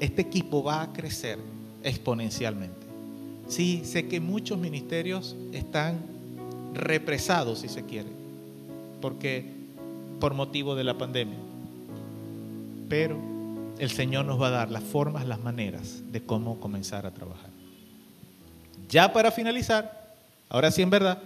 [0.00, 1.38] este equipo va a crecer
[1.82, 2.86] exponencialmente.
[3.48, 6.00] Sí, sé que muchos ministerios están
[6.74, 8.21] represados, si se quiere,
[9.02, 9.44] porque
[10.18, 11.36] por motivo de la pandemia.
[12.88, 13.18] Pero
[13.78, 17.50] el Señor nos va a dar las formas, las maneras de cómo comenzar a trabajar.
[18.88, 20.14] Ya para finalizar,
[20.48, 21.18] ahora sí en verdad,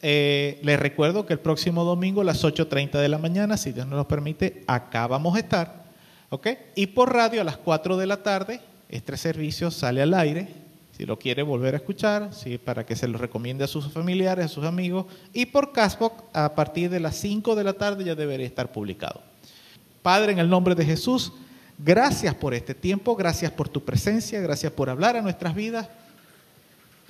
[0.00, 3.86] eh, les recuerdo que el próximo domingo a las 8.30 de la mañana, si Dios
[3.86, 5.82] nos lo permite, acá vamos a estar.
[6.32, 6.48] ¿ok?
[6.74, 10.48] Y por radio a las 4 de la tarde, este servicio sale al aire.
[11.02, 12.58] Si lo quiere volver a escuchar, ¿sí?
[12.58, 15.06] para que se lo recomiende a sus familiares, a sus amigos.
[15.32, 19.20] Y por Casbox, a partir de las 5 de la tarde ya debería estar publicado.
[20.00, 21.32] Padre, en el nombre de Jesús,
[21.76, 25.88] gracias por este tiempo, gracias por tu presencia, gracias por hablar a nuestras vidas.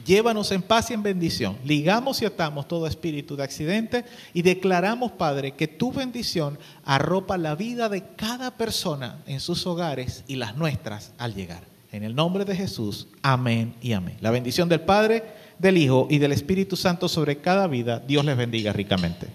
[0.07, 1.59] Llévanos en paz y en bendición.
[1.63, 7.57] Ligamos y atamos todo espíritu de accidente y declaramos, Padre, que tu bendición arropa la
[7.57, 11.72] vida de cada persona en sus hogares y las nuestras al llegar.
[11.93, 14.17] En el nombre de Jesús, amén y amén.
[14.23, 15.25] La bendición del Padre,
[15.59, 19.29] del Hijo y del Espíritu Santo sobre cada vida, Dios les bendiga ricamente.